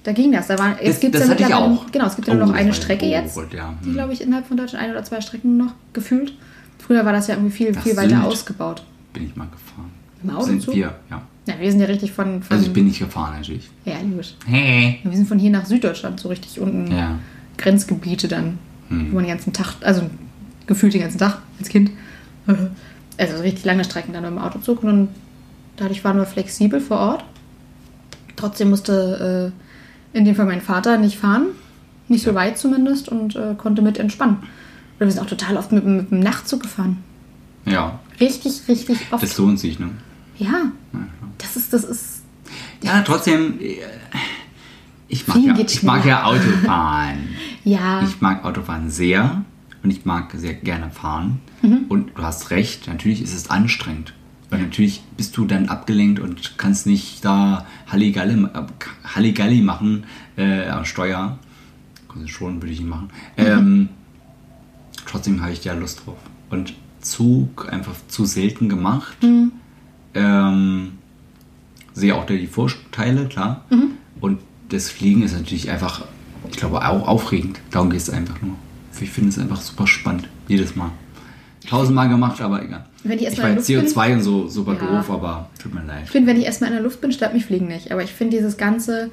[0.05, 0.47] Da ging das.
[0.47, 1.91] Da war, jetzt Das- gibt es das ja hatte ich auch.
[1.91, 3.35] Genau, es gibt ja Oh, nur noch das eine Strecke oh jetzt.
[3.35, 3.75] Gott, ja.
[3.83, 3.93] Die, Hm.
[3.95, 6.35] glaube ich, innerhalb von Deutschland ein oder zwei Strecken noch gefühlt.
[6.79, 8.85] Früher war das ja irgendwie viel, viel weiter ausgebaut.
[9.15, 9.91] Bin ich mal gefahren.
[10.23, 10.75] Im Auto Sind zu?
[10.75, 11.23] wir, ja.
[11.47, 12.43] Ja, wir sind ja richtig von.
[12.43, 13.71] von Also ich bin nicht gefahren natürlich.
[13.87, 14.35] ja, logisch.
[14.47, 14.99] Hey.
[15.03, 16.91] Wir sind von hier nach Süddeutschland, so richtig unten.
[16.95, 17.19] Ja.
[17.57, 18.59] Grenzgebiete dann,
[18.89, 19.11] Hm.
[19.11, 20.03] wo man den ganzen Tag, also
[20.67, 21.91] gefühlt den ganzen Tag als Kind.
[23.17, 25.09] Also richtig lange Strecken dann dem Autozug und dann,
[25.77, 27.25] dadurch waren wir flexibel vor Ort.
[28.35, 29.53] Trotzdem musste
[30.13, 31.47] äh, in dem Fall mein Vater nicht fahren,
[32.09, 34.39] nicht so weit zumindest und äh, konnte mit entspannen.
[34.97, 37.05] Oder wir sind auch total oft mit, mit dem Nachtzug gefahren.
[37.67, 39.23] Ja, Richtig, richtig oft.
[39.23, 39.91] das lohnt sich, ne?
[40.39, 40.73] ja,
[41.39, 42.23] das ist, das ist,
[42.83, 43.59] Ja, trotzdem,
[45.09, 47.29] ich mag, ja, ich mag ja Autofahren.
[47.65, 49.45] ja, Ich mag Autofahren sehr
[49.83, 51.41] und ich mag sehr gerne fahren.
[51.63, 51.85] Mhm.
[51.89, 54.15] Und du hast recht, natürlich ist es anstrengend.
[54.51, 58.63] Weil natürlich bist du dann abgelenkt und kannst nicht da Halligalli, äh,
[59.05, 60.05] Halligalli machen
[60.37, 61.39] äh, am Steuer.
[62.27, 63.11] Schon würde ich nicht machen.
[63.37, 63.45] Mhm.
[63.45, 63.89] Ähm,
[65.07, 66.19] trotzdem habe ich da Lust drauf.
[66.51, 66.75] Und
[67.05, 69.17] Zug einfach zu selten gemacht.
[69.23, 69.53] Mhm.
[70.15, 70.93] Ähm,
[71.93, 73.65] sehe auch da die Vorteile, klar.
[73.71, 73.93] Mhm.
[74.21, 74.39] Und
[74.71, 76.05] das Fliegen ist natürlich einfach,
[76.51, 77.61] ich glaube, auch aufregend.
[77.71, 78.57] Darum geht es einfach nur.
[79.01, 80.29] Ich finde es einfach super spannend.
[80.49, 80.91] Jedes Mal.
[81.69, 82.85] Tausendmal gemacht, aber egal.
[83.03, 84.97] Wenn ich erst ich Luft CO2 und so super Ja.
[84.99, 86.03] doof, aber tut mir leid.
[86.05, 87.91] Ich finde, wenn ich erstmal in der Luft bin, stört mich Fliegen nicht.
[87.93, 89.11] Aber ich finde dieses ganze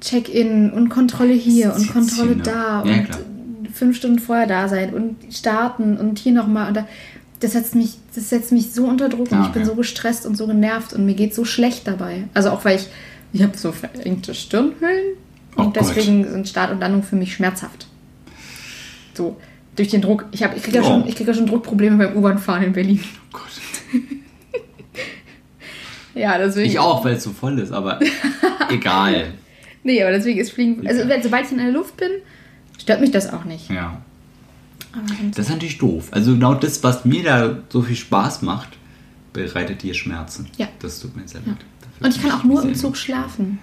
[0.00, 3.18] Check-in und Kontrolle hier und Kontrolle da Ja, und klar.
[3.72, 6.68] Fünf Stunden vorher da sein und starten und hier nochmal.
[6.68, 6.86] Und da,
[7.40, 9.70] das, setzt mich, das setzt mich so unter Druck und Ah, ich bin okay.
[9.70, 12.24] so gestresst und so genervt und mir geht so schlecht dabei.
[12.34, 12.86] Also auch weil ich,
[13.32, 15.14] ich habe so verengte Stirnhöhlen
[15.56, 15.76] Oh und Gott.
[15.96, 17.86] deswegen sind Start und Landung für mich schmerzhaft.
[19.14, 19.36] So,
[19.76, 20.26] durch den Druck.
[20.32, 20.86] Ich, hab- ich kriege ja, Oh.
[20.86, 23.00] schon- ich krieg ja schon Druckprobleme beim U-Bahn-Fahren in Berlin.
[23.32, 23.42] Oh Gott.
[26.14, 26.68] Ja, deswegen.
[26.68, 28.00] Ich auch, weil es so voll ist, aber
[28.70, 29.26] egal.
[29.84, 30.86] Nee, aber deswegen ist Fliegen.
[30.86, 32.10] Also, sobald ich in der Luft bin,
[32.80, 33.70] stört mich das auch nicht.
[33.70, 34.00] Ja.
[35.36, 36.08] Das ist natürlich doof.
[36.10, 38.70] Also genau das, was mir da so viel Spaß macht,
[39.32, 40.48] bereitet dir Schmerzen.
[40.58, 40.66] Ja.
[40.80, 41.56] Das tut mir sehr leid.
[41.80, 43.58] Dafür Und ich kann auch nur im Zug schlafen.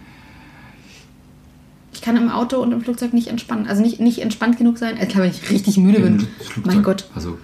[1.93, 3.67] Ich kann im Auto und im Flugzeug nicht entspannen.
[3.67, 4.95] Also nicht, nicht entspannt genug sein.
[4.97, 6.19] Also klar, wenn ich richtig müde bin.
[6.39, 6.65] Flugzeug.
[6.65, 7.37] Mein Gott, Also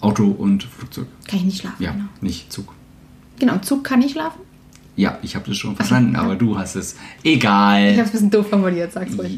[0.00, 1.06] Auto und Flugzeug.
[1.28, 1.82] kann ich nicht schlafen.
[1.82, 2.04] Ja, Genau.
[2.20, 2.74] nicht Zug.
[3.38, 4.40] genau, im Zug kann ich schlafen.
[4.96, 6.96] Ja, ich habe das schon verstanden, aber du hast es.
[7.24, 7.90] Egal.
[7.92, 9.36] Ich habe es ein bisschen doof formuliert, sag's ruhig.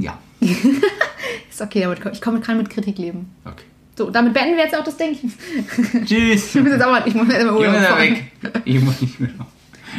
[0.00, 0.18] ja,
[1.50, 3.30] Ist okay, damit ich komme, kann mit Kritik leben.
[3.44, 3.64] okay.
[3.96, 5.30] So, damit beenden wir jetzt auch das Denken.
[6.06, 6.54] Tschüss.
[6.54, 8.00] Ich muss jetzt auch mal, ich muss jetzt mal Urlaub mal da fahren.
[8.00, 8.24] weg.
[8.64, 9.30] Ich muss nicht mehr.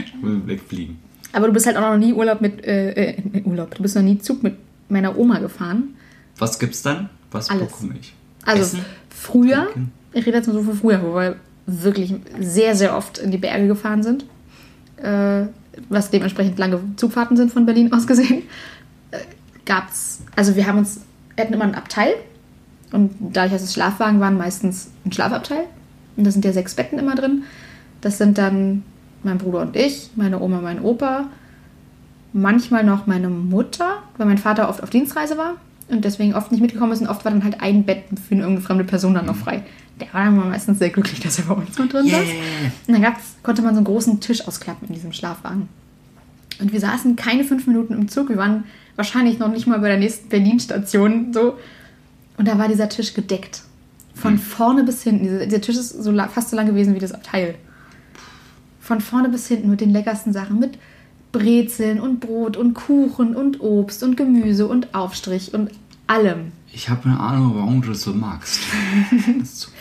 [0.06, 0.98] Ich muss wegfliegen.
[1.34, 3.76] Aber du bist halt auch noch nie Urlaub mit, äh, äh, Urlaub.
[3.76, 4.56] Du bist noch nie Zug mit
[4.90, 5.96] meiner Oma gefahren.
[6.40, 7.10] Was gibt's dann?
[7.30, 7.68] Was Alles.
[7.68, 8.14] bekomme ich?
[8.44, 8.86] Also Essen?
[9.10, 9.92] früher, Trinken?
[10.14, 11.36] ich rede jetzt nur so von früher, wo wir
[11.68, 14.26] wirklich sehr, sehr oft in die Berge gefahren sind.
[15.02, 15.48] Äh,
[15.90, 18.44] was dementsprechend lange Zugfahrten sind von Berlin aus gesehen.
[19.12, 19.20] Äh,
[19.66, 21.02] gab's, also wir haben uns,
[21.40, 22.14] hatten immer ein Abteil
[22.92, 25.64] und dadurch, dass es Schlafwagen waren, meistens ein Schlafabteil.
[26.18, 27.44] Und da sind ja sechs Betten immer drin.
[28.02, 28.84] Das sind dann
[29.24, 31.30] mein Bruder und ich, meine Oma, mein Opa,
[32.34, 35.56] manchmal noch meine Mutter, weil mein Vater oft auf Dienstreise war
[35.90, 38.44] und deswegen oft nicht mitgekommen ist und oft war dann halt ein Bett für eine
[38.44, 39.64] irgendeine fremde Person dann noch frei.
[40.00, 42.30] Der war dann meistens sehr glücklich, dass er bei uns mit drin saß.
[42.88, 45.70] Und dann gab's, konnte man so einen großen Tisch ausklappen in diesem Schlafwagen.
[46.60, 48.30] Und wir saßen keine fünf Minuten im Zug.
[48.30, 48.64] Wir waren
[48.96, 51.58] wahrscheinlich noch nicht mal bei der nächsten Berlin-Station so.
[52.38, 53.64] Und da war dieser Tisch gedeckt.
[54.14, 55.24] Von vorne bis hinten.
[55.24, 57.56] Dieser, dieser Tisch ist so fast so lang gewesen wie das Abteil.
[58.80, 60.60] Von vorne bis hinten mit den leckersten Sachen.
[60.60, 60.78] Mit
[61.32, 65.72] Brezeln und Brot und Kuchen und Obst und Gemüse und Aufstrich und
[66.08, 66.52] allem.
[66.74, 68.60] Ich habe eine Ahnung, warum du das so magst.
[69.40, 69.72] Das.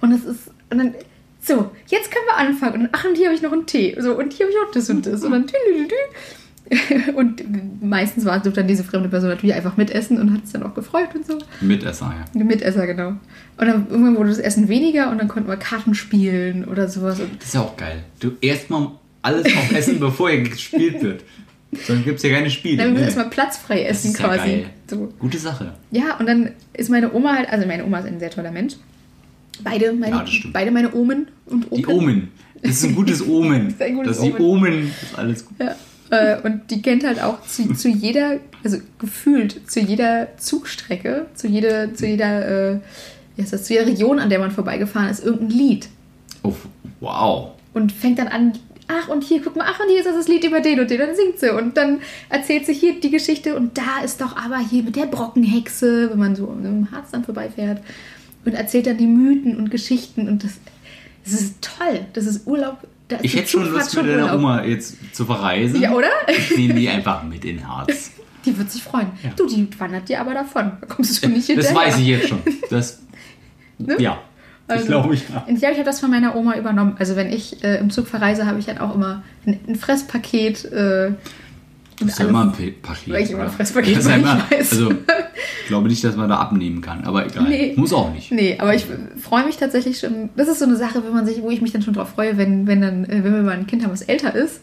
[0.00, 0.50] Und es ist.
[0.70, 0.94] Und dann.
[1.40, 2.82] So, jetzt können wir anfangen.
[2.82, 3.94] Und ach, und hier habe ich noch einen Tee.
[3.98, 5.22] So, und hier habe ich auch das und das.
[5.24, 5.46] Und dann.
[5.46, 5.94] tü, tü, tü.
[7.14, 7.44] Und
[7.82, 11.14] meistens war dann diese fremde Person natürlich einfach mitessen und hat es dann auch gefreut
[11.14, 11.38] und so.
[11.60, 12.42] Mitesser, ja.
[12.42, 13.08] Mitesser, genau.
[13.08, 13.20] Und
[13.58, 17.20] dann irgendwann wurde das Essen weniger und dann konnten wir Karten spielen oder sowas.
[17.38, 18.02] Das ist ja auch geil.
[18.18, 18.92] Du erstmal
[19.24, 21.22] alles aufessen, bevor hier gespielt wird.
[21.86, 22.76] Sonst gibt es ja keine Spiele.
[22.76, 23.06] dann müssen wir Nee.
[23.06, 24.38] erstmal platzfrei Das essen ist ja quasi.
[24.48, 24.66] geil.
[24.88, 25.12] So.
[25.18, 25.72] Gute Sache.
[25.90, 28.74] Ja, und dann ist meine Oma halt, also meine Oma ist ein sehr toller Mensch.
[29.62, 31.76] Beide meine, Ja, das beide meine Omen und Open.
[31.76, 32.28] Die Omen.
[32.62, 33.68] Das ist ein gutes Omen.
[33.68, 34.90] ist ein gutes das ist die Omen.
[35.00, 35.56] Das ist alles gut.
[35.58, 35.74] Ja.
[36.10, 41.48] Äh, und die kennt halt auch zu, zu jeder, also gefühlt zu jeder Zugstrecke, zu
[41.48, 42.78] jeder, zu jeder, äh,
[43.36, 45.88] wie heißt das, zu jeder Region, an der man vorbeigefahren ist, irgendein Lied.
[46.42, 46.52] Oh,
[47.00, 47.50] wow.
[47.72, 48.52] Und fängt dann an,
[48.88, 50.98] ach und hier, guck mal, ach und hier ist das Lied über den und den,
[50.98, 51.52] dann singt sie.
[51.52, 55.06] Und dann erzählt sie hier die Geschichte und da ist doch aber hier mit der
[55.06, 57.82] Brockenhexe, wenn man so im Harz dann vorbeifährt.
[58.44, 60.58] Und erzählt dann die Mythen und Geschichten und das,
[61.24, 62.00] das ist toll.
[62.12, 62.78] Das ist Urlaub.
[63.08, 64.34] Da ist Ich hätte schon Lust, mit deiner.
[64.34, 65.80] Oma jetzt zu verreisen.
[65.80, 66.10] Ja, oder?
[66.28, 68.12] Ich nehme die einfach mit in Harz.
[68.44, 69.06] Die wird sich freuen.
[69.22, 69.30] Ja.
[69.34, 70.72] Du, die wandert dir aber davon.
[70.78, 71.72] Da kommst du nicht hinterher.
[71.72, 72.42] Das weiß ich jetzt schon.
[72.68, 73.00] Das,
[73.78, 73.96] Ne?
[73.98, 74.22] Ja,
[74.66, 75.22] Also, glaube ich.
[75.28, 75.44] Ja.
[75.46, 76.96] Ich glaube, ich habe das von meiner Oma übernommen.
[76.98, 80.64] Also wenn ich äh, im Zug verreise, habe ich halt auch immer ein, ein Fresspaket.
[80.72, 81.12] Äh,
[82.00, 83.12] Das ist ja immer ein Pa- Paket.
[83.12, 84.72] Weil ich immer ein Fresspaket Das ist ja weil immer, ich weiß.
[84.72, 87.44] Also, ich glaube nicht, dass man da abnehmen kann, aber egal.
[87.48, 87.74] Nee.
[87.76, 88.32] Muss auch nicht.
[88.32, 88.86] Nee, aber ich
[89.20, 90.30] freue mich tatsächlich schon.
[90.36, 92.36] Das ist so eine Sache, wenn man sich, wo ich mich dann schon drauf freue,
[92.38, 94.62] wenn, wenn dann, äh, wenn wir mal ein Kind haben, was älter ist.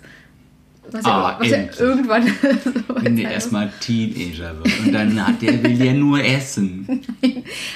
[0.93, 1.79] Was, Ah, ja, was ja endlich.
[1.79, 2.27] irgendwann.
[2.87, 6.85] so Wenn der erstmal Teenager wird und dann hat der will ja nur essen.
[6.87, 7.31] muss.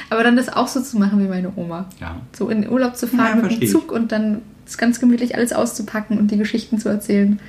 [0.09, 1.87] Aber dann das auch so zu machen wie meine Oma.
[2.01, 2.19] Ja.
[2.37, 3.71] So in den Urlaub zu fahren Ja, mit dem ich.
[3.71, 7.39] Zug und dann das ganz gemütlich alles auszupacken und die Geschichten zu erzählen.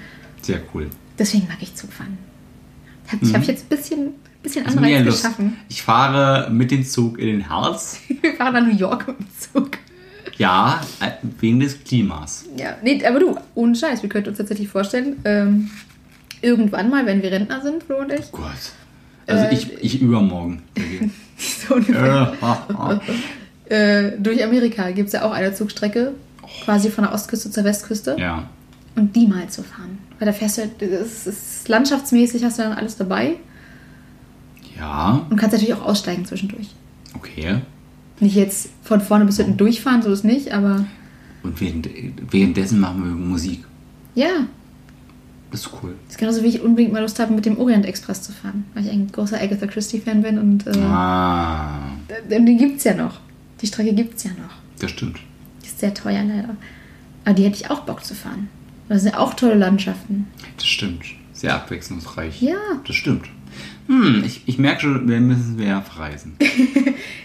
[0.42, 0.88] Sehr cool.
[1.18, 2.18] Deswegen mag ich Zugfahren.
[3.10, 4.08] Hab, Ich habe jetzt ein bisschen,
[4.42, 5.56] bisschen Anreiz geschaffen.
[5.68, 8.00] Ich fahre mit dem Zug in den Harz.
[8.20, 9.78] Wir fahren nach New York mit dem Zug.
[10.38, 11.10] Ja, äh,
[11.40, 12.44] wegen des Klimas.
[12.56, 15.70] Ja, nee, aber du, ohne Scheiß, wir könnten uns tatsächlich vorstellen, ähm,
[16.42, 18.42] irgendwann mal, wenn wir Rentner sind, Flo und ich, Gott.
[19.26, 20.62] Also Äh, ich, ich übermorgen.
[21.38, 22.32] so ungefähr,
[23.68, 26.12] Äh, äh, durch Amerika gibt es ja auch eine Zugstrecke,
[26.64, 28.16] quasi von der Ostküste zur Westküste.
[28.18, 28.48] Ja.
[28.94, 29.98] Und die mal zu fahren.
[30.18, 33.34] Weil da fährst du halt, das ist landschaftsmäßig, hast du dann alles dabei
[34.78, 36.68] Ja, und kannst natürlich auch aussteigen zwischendurch.
[37.14, 37.56] okay.
[38.20, 40.84] Nicht jetzt von vorne bis hinten durchfahren, so ist nicht, aber
[41.42, 41.88] Und während,
[42.30, 43.64] währenddessen machen wir Musik.
[44.14, 44.46] ja,
[45.50, 45.94] Das ist cool.
[46.06, 48.64] das ist genauso wie ich unbedingt mal Lust habe, mit dem Orient Express zu fahren,
[48.74, 51.90] weil ich ein großer Agatha Christie-Fan bin und äh, Ah,
[52.30, 53.20] den gibt es ja noch.
[53.60, 54.54] Die Strecke gibt es ja noch.
[54.80, 55.18] das stimmt.
[55.62, 56.56] Die ist sehr teuer leider.
[57.24, 58.48] Aber die hätte ich auch Bock zu fahren.
[58.88, 60.26] Das sind ja auch tolle Landschaften.
[60.56, 61.04] Das stimmt.
[61.32, 62.40] Sehr abwechslungsreich.
[62.40, 62.56] Ja.
[62.86, 63.26] Das stimmt.
[63.86, 66.36] Hm, ich, ich merke schon, wir müssen mehr verreisen.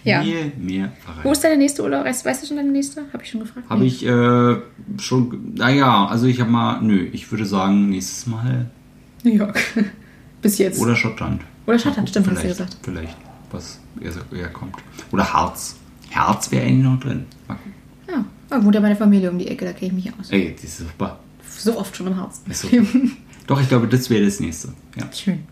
[0.04, 0.24] Ja.
[0.24, 1.32] Viel mehr Wo verreisen.
[1.32, 2.06] ist deine nächste Urlaub?
[2.06, 3.04] Weißt, du schon deine nächste?
[3.14, 3.70] Habe ich schon gefragt.
[3.70, 4.56] Habe ich äh,
[5.00, 8.72] schon, naja, also ich habe mal, nö, ich würde sagen, nächstes Mal
[9.24, 9.60] New York.
[10.42, 10.80] Bis jetzt.
[10.82, 11.44] oder Schottland.
[11.68, 12.78] Oder Schottland, stimmt, hast du vielleicht, gesagt.
[12.82, 13.18] Vielleicht,
[13.52, 14.76] was eher, eher kommt.
[15.12, 15.76] Oder Harz.
[16.12, 17.26] Harz wäre eigentlich noch drin.
[17.48, 17.74] Mal gucken.
[18.10, 20.32] Ja, da wohnt ja meine Familie um die Ecke, da kenne ich mich aus.
[20.32, 21.20] Ey, die ist super.
[21.48, 22.42] So oft schon im Harz.
[23.48, 24.70] Doch, ich glaube, das wäre das nächste.
[24.98, 25.12] Ja.
[25.14, 25.44] Schön.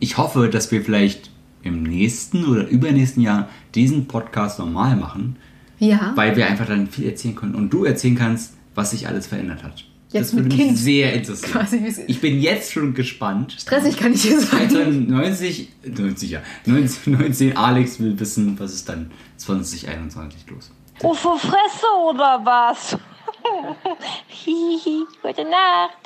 [0.00, 1.30] Ich hoffe, dass wir vielleicht
[1.62, 5.36] im nächsten oder übernächsten Jahr diesen Podcast normal machen,
[5.78, 6.12] Ja.
[6.16, 9.62] weil wir einfach dann viel erzählen können und du erzählen kannst, was sich alles verändert
[9.62, 9.84] hat.
[10.12, 10.78] Jetzt das würde mich Kind.
[10.78, 11.52] sehr interessieren.
[11.52, 13.56] Quasi, ich bin jetzt schon gespannt.
[13.60, 14.62] Stressig kann ich dir sagen.
[14.62, 20.70] 1990, 90, ja, 19, Alex will wissen, was ist dann 2021 los.
[21.02, 22.96] Ufo Fresse oder was?
[24.28, 25.99] Hihi, gute Nacht.